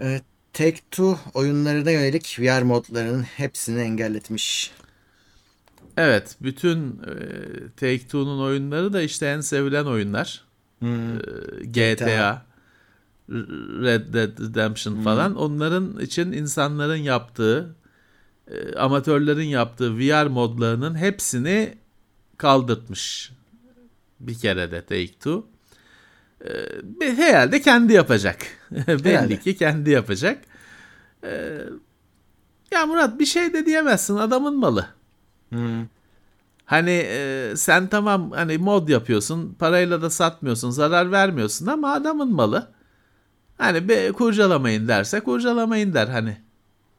E, 0.00 0.20
Take-Two 0.52 1.18
oyunlarına 1.34 1.90
yönelik 1.90 2.36
VR 2.40 2.62
modlarının 2.62 3.22
hepsini 3.22 3.80
engelletmiş. 3.80 4.72
Evet, 5.96 6.36
bütün 6.40 6.88
e, 6.88 7.14
Take-Two'nun 7.76 8.40
oyunları 8.40 8.92
da 8.92 9.02
işte 9.02 9.26
en 9.26 9.40
sevilen 9.40 9.84
oyunlar. 9.84 10.44
E, 10.82 10.86
GTA, 11.64 12.46
Red 13.82 14.14
Dead 14.14 14.38
Redemption 14.40 15.02
falan. 15.02 15.34
Onların 15.36 16.00
için 16.00 16.32
insanların 16.32 16.96
yaptığı, 16.96 17.76
e, 18.50 18.74
amatörlerin 18.74 19.46
yaptığı 19.46 19.98
VR 19.98 20.26
modlarının 20.26 20.94
hepsini 20.94 21.74
kaldırtmış. 22.36 23.32
Bir 24.20 24.34
kere 24.34 24.70
de 24.70 24.78
Take-Two. 24.78 25.44
E, 27.00 27.16
herhalde 27.16 27.60
kendi 27.60 27.92
yapacak. 27.92 28.38
Belli 28.70 29.40
ki 29.40 29.56
kendi 29.56 29.90
yapacak. 29.90 30.44
E, 31.24 31.58
ya 32.70 32.86
Murat 32.86 33.18
bir 33.18 33.26
şey 33.26 33.52
de 33.52 33.66
diyemezsin 33.66 34.16
adamın 34.16 34.56
malı. 34.58 34.86
Hani 36.64 37.06
e, 37.08 37.52
sen 37.56 37.86
tamam 37.86 38.30
hani 38.30 38.58
mod 38.58 38.88
yapıyorsun, 38.88 39.56
parayla 39.58 40.02
da 40.02 40.10
satmıyorsun, 40.10 40.70
zarar 40.70 41.12
vermiyorsun 41.12 41.66
ama 41.66 41.92
adamın 41.92 42.32
malı. 42.32 42.72
Hani 43.62 43.88
be, 43.88 44.12
kurcalamayın 44.12 44.88
derse 44.88 45.20
kurcalamayın 45.20 45.94
der 45.94 46.08
hani. 46.08 46.36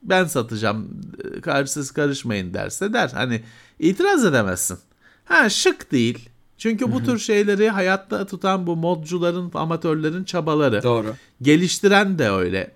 Ben 0.02 0.26
satacağım, 0.26 1.02
karşısız 1.42 1.92
karışmayın 1.92 2.54
derse 2.54 2.94
der. 2.94 3.10
Hani 3.14 3.44
itiraz 3.80 4.26
edemezsin. 4.26 4.78
Ha 5.26 5.50
şık 5.50 5.92
değil. 5.92 6.30
Çünkü 6.58 6.92
bu 6.92 7.04
tür 7.04 7.20
şeyleri 7.20 7.70
hayatta 7.70 8.26
tutan 8.26 8.68
bu 8.68 8.76
modcuların, 8.76 9.52
amatörlerin 9.54 10.24
çabaları. 10.24 10.84
Doğru. 10.84 11.16
Geliştiren 11.42 12.20
de 12.20 12.30
öyle. 12.30 12.72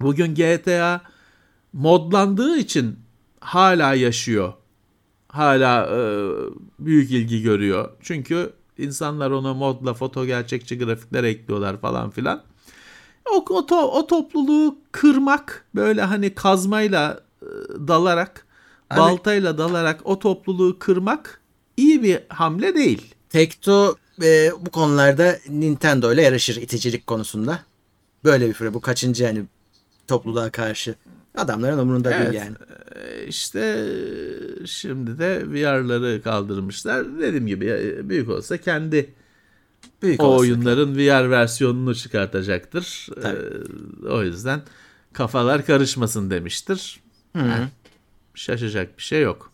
Bugün 0.00 0.34
GTA 0.34 1.00
modlandığı 1.72 2.56
için 2.56 2.98
hala 3.40 3.94
yaşıyor. 3.94 4.52
Hala 5.28 5.86
e, 5.86 6.00
büyük 6.78 7.10
ilgi 7.10 7.42
görüyor. 7.42 7.90
Çünkü 8.02 8.52
insanlar 8.78 9.30
ona 9.30 9.54
modla 9.54 9.94
foto 9.94 10.26
gerçekçi 10.26 10.78
grafikler 10.78 11.24
ekliyorlar 11.24 11.80
falan 11.80 12.10
filan. 12.10 12.42
O, 13.32 13.36
o, 13.54 13.66
to- 13.66 13.90
o 13.90 14.06
topluluğu 14.06 14.78
kırmak 14.92 15.64
böyle 15.74 16.02
hani 16.02 16.34
kazmayla 16.34 17.20
e, 17.42 17.46
dalarak, 17.88 18.46
Abi- 18.90 19.00
baltayla 19.00 19.58
dalarak 19.58 20.00
o 20.04 20.18
topluluğu 20.18 20.78
kırmak 20.78 21.40
iyi 21.76 22.02
bir 22.02 22.20
hamle 22.28 22.74
değil. 22.74 23.14
Take-Two 23.32 23.94
e, 24.22 24.50
bu 24.66 24.70
konularda 24.70 25.38
Nintendo 25.48 26.12
ile 26.12 26.22
yarışır 26.22 26.56
iticilik 26.56 27.06
konusunda. 27.06 27.60
Böyle 28.24 28.48
bir 28.48 28.52
fire. 28.54 28.74
Bu 28.74 28.80
kaçıncı 28.80 29.24
yani 29.24 29.42
topluluğa 30.06 30.50
karşı. 30.50 30.94
Adamların 31.36 31.78
umurunda 31.78 32.12
Evet. 32.12 32.32
değil 32.32 32.42
yani. 32.44 32.56
E, 32.94 33.26
İşte 33.26 33.84
şimdi 34.66 35.18
de 35.18 35.42
VR'ları 35.46 36.22
kaldırmışlar. 36.22 37.18
Dediğim 37.20 37.46
gibi 37.46 37.66
e, 37.66 38.08
büyük 38.08 38.28
olsa 38.30 38.56
kendi 38.56 39.14
Büyük 40.02 40.22
o 40.22 40.36
oyunların 40.36 40.96
VR 40.96 41.30
versiyonunu 41.30 41.94
çıkartacaktır. 41.94 43.06
Tabii. 43.22 43.38
E, 44.06 44.08
o 44.08 44.22
yüzden 44.22 44.62
kafalar 45.12 45.66
karışmasın 45.66 46.30
demiştir. 46.30 47.00
Heh, 47.32 47.42
Şaşacak 48.34 48.98
bir 48.98 49.02
şey 49.02 49.22
yok. 49.22 49.52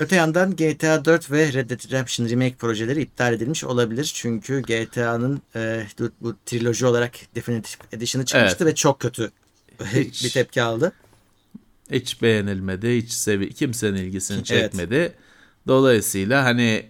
Öte 0.00 0.16
yandan 0.16 0.56
GTA 0.56 1.04
4 1.04 1.30
ve 1.30 1.52
Red 1.52 1.70
Dead 1.70 1.84
Redemption 1.88 2.28
Remake 2.28 2.54
projeleri 2.54 3.02
iptal 3.02 3.32
edilmiş 3.32 3.64
olabilir. 3.64 4.10
Çünkü 4.14 4.62
GTA'nın 4.62 5.42
e, 5.56 5.86
bu, 5.98 6.10
bu 6.20 6.36
triloji 6.46 6.86
olarak 6.86 7.12
Definitive 7.34 7.82
Edition'ı 7.92 8.24
çıkmıştı 8.24 8.56
Evet. 8.60 8.72
ve 8.72 8.74
çok 8.74 9.00
kötü 9.00 9.30
Hiç. 9.84 10.24
bir 10.24 10.30
tepki 10.30 10.62
aldı. 10.62 10.92
Hiç 11.90 12.22
beğenilmedi, 12.22 12.96
hiç 12.96 13.10
sevi 13.12 13.52
kimsenin 13.54 13.96
ilgisini 13.96 14.36
Evet. 14.36 14.46
çekmedi. 14.46 15.12
Dolayısıyla 15.68 16.44
hani 16.44 16.86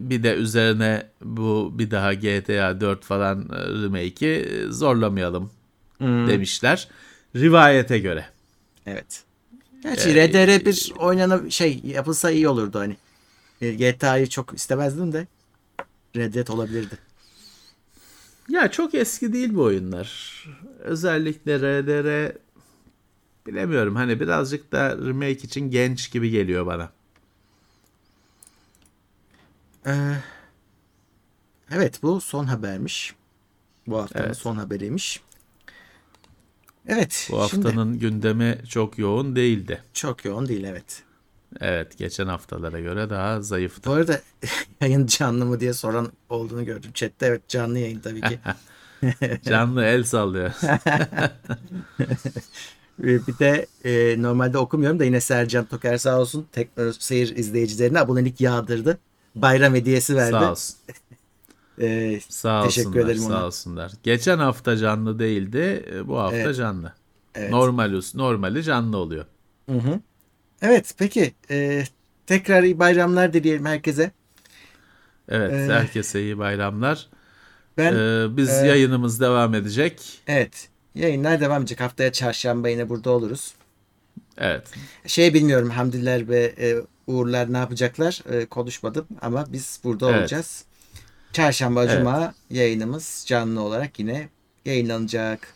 bir 0.00 0.22
de 0.22 0.34
üzerine 0.34 1.06
bu 1.24 1.74
bir 1.78 1.90
daha 1.90 2.14
GTA 2.14 2.80
4 2.80 3.04
falan 3.04 3.48
e, 3.52 3.82
remake'i 3.82 4.66
zorlamayalım 4.72 5.50
Hmm, 5.98 6.26
demişler. 6.28 6.88
Rivayete 7.36 7.98
göre. 7.98 8.26
Evet. 8.86 9.24
Gerçi 9.82 10.10
Ee, 10.10 10.14
RDR1 10.14 10.92
oynana 10.98 11.50
şey 11.50 11.80
yapılsa 11.84 12.30
iyi 12.30 12.48
olurdu 12.48 12.78
hani. 12.78 12.96
E, 13.60 13.74
GTA'yı 13.74 14.28
çok 14.28 14.54
istemezdim 14.54 15.12
de 15.12 15.26
Red 16.16 16.34
Dead 16.34 16.48
olabilirdi. 16.48 16.98
Ya 18.48 18.70
çok 18.70 18.94
eski 18.94 19.32
değil 19.32 19.54
bu 19.54 19.62
oyunlar. 19.62 20.34
Özellikle 20.78 21.58
RDR 21.60 22.32
bilemiyorum 23.46 23.96
hani 23.96 24.20
birazcık 24.20 24.72
da 24.72 24.96
remake 24.98 25.32
için 25.32 25.70
genç 25.70 26.12
gibi 26.12 26.30
geliyor 26.30 26.66
bana. 26.66 26.92
Ee, 29.86 30.14
evet 31.70 32.02
bu 32.02 32.20
son 32.20 32.44
habermiş. 32.44 33.14
Bu 33.86 33.98
haftanın 33.98 34.24
Evet. 34.26 34.36
son 34.36 34.56
haberiymiş. 34.56 35.20
Evet. 36.88 37.28
Bu 37.32 37.48
şimdi 37.50 37.68
haftanın 37.68 37.98
gündemi 37.98 38.58
çok 38.68 38.98
yoğun 38.98 39.36
değildi. 39.36 39.82
çok 39.92 40.24
yoğun 40.24 40.48
değil 40.48 40.64
evet. 40.64 41.02
Evet 41.60 41.98
geçen 41.98 42.26
haftalara 42.26 42.80
göre 42.80 43.10
daha 43.10 43.42
zayıftı. 43.42 43.90
Bu 43.90 43.94
arada 43.94 44.20
yayın 44.80 45.06
canlı 45.06 45.46
mı 45.46 45.60
diye 45.60 45.72
soran 45.72 46.12
olduğunu 46.28 46.64
gördüm 46.64 46.90
chatte. 46.94 47.26
Evet 47.26 47.48
canlı 47.48 47.78
yayın 47.78 48.00
tabii 48.00 48.20
ki. 48.20 48.38
Canlı 49.44 49.84
el 49.84 50.04
sallıyor. 50.04 50.52
Bir 52.98 53.38
de 53.38 53.66
e, 53.84 54.22
normalde 54.22 54.58
okumuyorum 54.58 54.98
da 54.98 55.04
yine 55.04 55.20
Sercan 55.20 55.64
Toker 55.64 55.96
sağ 55.98 56.20
olsun 56.20 56.46
Tekno 56.52 56.92
Seyir 56.92 57.36
izleyicilerine 57.36 58.00
abonelik 58.00 58.40
yağdırdı. 58.40 58.98
Bayram 59.34 59.74
hediyesi 59.74 60.16
verdi. 60.16 60.30
Sağ 60.38 60.50
olsun. 60.50 60.76
Ee, 61.80 62.20
Sağ 62.28 62.62
Teşekkür 62.64 62.88
olsunlar, 62.88 63.04
ederim 63.06 63.20
sağ 63.22 63.26
ona. 63.28 63.46
olsunlar. 63.46 63.92
Geçen 64.02 64.38
hafta 64.38 64.76
canlı 64.76 65.18
değildi, 65.18 65.84
e, 65.94 66.08
bu 66.08 66.18
hafta 66.18 66.36
Evet. 66.36 66.56
canlı. 66.56 66.92
Evet. 67.34 67.50
Normal 67.50 68.00
normali 68.14 68.62
canlı 68.62 68.96
oluyor. 68.96 69.24
Hı 69.70 69.76
hı. 69.78 70.00
Evet 70.62 70.94
peki 70.98 71.34
e, 71.50 71.84
Tekrar 72.26 72.62
iyi 72.62 72.78
bayramlar 72.78 73.32
dileyelim 73.32 73.64
herkese. 73.66 74.10
Evet, 75.28 75.52
Ee, 75.52 75.72
herkese 75.72 76.22
iyi 76.22 76.38
bayramlar. 76.38 77.08
Ben 77.78 77.92
Ee, 77.94 78.36
biz 78.36 78.50
e, 78.50 78.66
yayınımız 78.66 79.20
devam 79.20 79.54
edecek. 79.54 80.20
evet 80.26 80.68
yayınlar 80.94 81.40
devam 81.40 81.62
edecek. 81.62 81.80
Haftaya 81.80 82.12
çarşamba 82.12 82.68
yine 82.68 82.88
burada 82.88 83.10
oluruz. 83.10 83.54
Evet. 84.38 84.70
Şey 85.06 85.34
bilmiyorum 85.34 85.70
Hamdiler 85.70 86.28
ve 86.28 86.54
e, 86.58 86.76
Uğurlar 87.06 87.52
ne 87.52 87.58
yapacaklar 87.58 88.20
e, 88.30 88.46
konuşmadım 88.46 89.06
ama 89.22 89.44
biz 89.52 89.80
burada 89.84 90.10
Evet. 90.10 90.20
olacağız. 90.20 90.64
Çarşamba, 91.32 91.84
Evet. 91.84 91.98
Cuma 91.98 92.34
yayınımız 92.50 93.24
canlı 93.26 93.60
olarak 93.60 93.98
yine 93.98 94.28
yayınlanacak. 94.64 95.54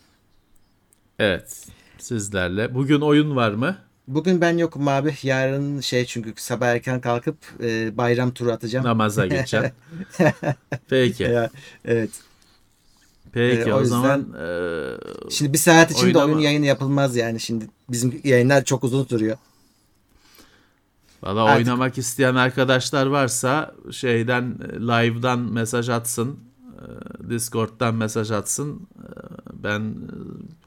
Evet. 1.19 1.67
Sizlerle. 1.99 2.75
Bugün 2.75 3.01
oyun 3.01 3.37
var 3.37 3.51
mı? 3.51 3.77
Bugün 4.09 4.41
ben 4.41 4.59
yokum 4.59 4.89
abi. 4.89 5.15
Yarın 5.23 5.81
şey 5.81 6.05
çünkü 6.05 6.33
sabah 6.37 6.67
erken 6.67 7.01
kalkıp 7.01 7.37
e, 7.63 7.97
bayram 7.97 8.31
turu 8.31 8.53
atacağım. 8.53 8.85
Namaza 8.87 9.27
geçeceğim. 9.27 9.71
Peki. 10.89 11.23
Ya, 11.23 11.51
evet. 11.85 12.11
Peki 13.33 13.61
Ee, 13.61 13.73
o, 13.73 13.77
o 13.77 13.81
yüzden- 13.81 13.97
zaman 13.97 14.21
e, 15.27 15.31
Şimdi 15.31 15.53
bir 15.53 15.59
saat 15.59 15.91
içinde 15.91 16.19
Oynama- 16.19 16.25
oyun 16.25 16.39
yayını 16.39 16.67
yapılmaz 16.67 17.17
yani. 17.17 17.41
Şimdi 17.41 17.67
bizim 17.89 18.21
yayınlar 18.25 18.65
çok 18.65 18.85
uzun 18.85 19.05
sürüyor. 19.05 19.37
Valla 21.23 21.45
Artık- 21.45 21.59
oynamak 21.59 21.99
isteyen 21.99 22.35
arkadaşlar 22.35 23.07
varsa 23.07 23.75
şeyden 23.93 24.59
live'dan 24.75 25.39
mesaj 25.39 25.89
atsın. 25.89 26.41
e, 26.79 27.31
Discord'dan 27.31 27.95
mesaj 27.95 28.31
atsın. 28.31 28.89
E, 28.99 29.09
Ben 29.63 29.81
e, 29.81 29.95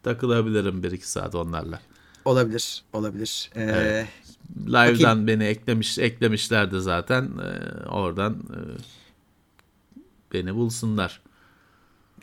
takılabilirim 0.04 0.84
1-2 0.84 1.02
saat 1.08 1.36
onlarla. 1.36 1.80
Olabilir, 2.26 2.84
olabilir. 2.94 3.50
Ee, 3.56 3.62
Evet. 3.64 4.08
Live'dan 4.68 5.28
beni 5.28 5.44
eklemiş 5.44 5.98
eklemişlerdi 6.00 6.82
zaten. 6.82 7.24
E, 7.24 7.84
Oradan 7.90 8.34
e, 8.34 8.60
beni 10.34 10.56
bulsunlar. 10.56 11.22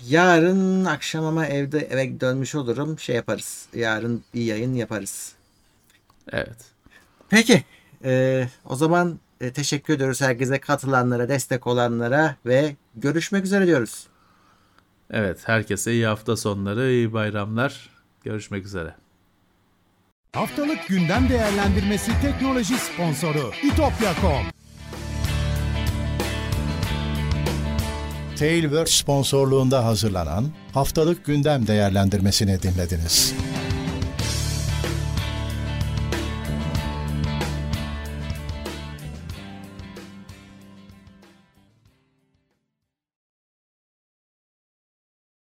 Yarın 0.08 0.84
akşam 0.84 1.24
ama 1.24 1.46
evde 1.46 1.78
eve 1.78 2.20
dönmüş 2.20 2.54
olurum. 2.54 2.98
Şey 2.98 3.16
yaparız. 3.16 3.66
Yarın 3.74 4.22
bir 4.34 4.40
yayın 4.42 4.74
yaparız. 4.74 5.32
Evet. 6.32 6.56
Peki. 7.28 7.64
Ee, 8.04 8.48
o 8.64 8.76
zaman 8.76 9.20
e, 9.40 9.52
teşekkür 9.52 9.94
ediyoruz 9.94 10.20
herkese 10.20 10.60
katılanlara, 10.60 11.28
destek 11.28 11.66
olanlara 11.66 12.36
ve 12.46 12.76
görüşmek 12.96 13.44
üzere 13.44 13.66
diyoruz. 13.66 14.06
Evet, 15.10 15.48
herkese 15.48 15.92
iyi 15.92 16.06
hafta 16.06 16.36
sonları, 16.36 16.90
iyi 16.90 17.12
bayramlar. 17.12 17.90
Görüşmek 18.24 18.66
üzere. 18.66 18.94
Haftalık 20.32 20.88
gündem 20.88 21.28
değerlendirmesi 21.28 22.12
teknoloji 22.22 22.74
sponsoru 22.78 23.50
itopya.com. 23.62 24.58
Tailwords 28.38 28.92
sponsorluğunda 28.92 29.84
hazırlanan 29.84 30.44
haftalık 30.74 31.24
gündem 31.24 31.66
değerlendirmesini 31.66 32.62
dinlediniz. 32.62 33.34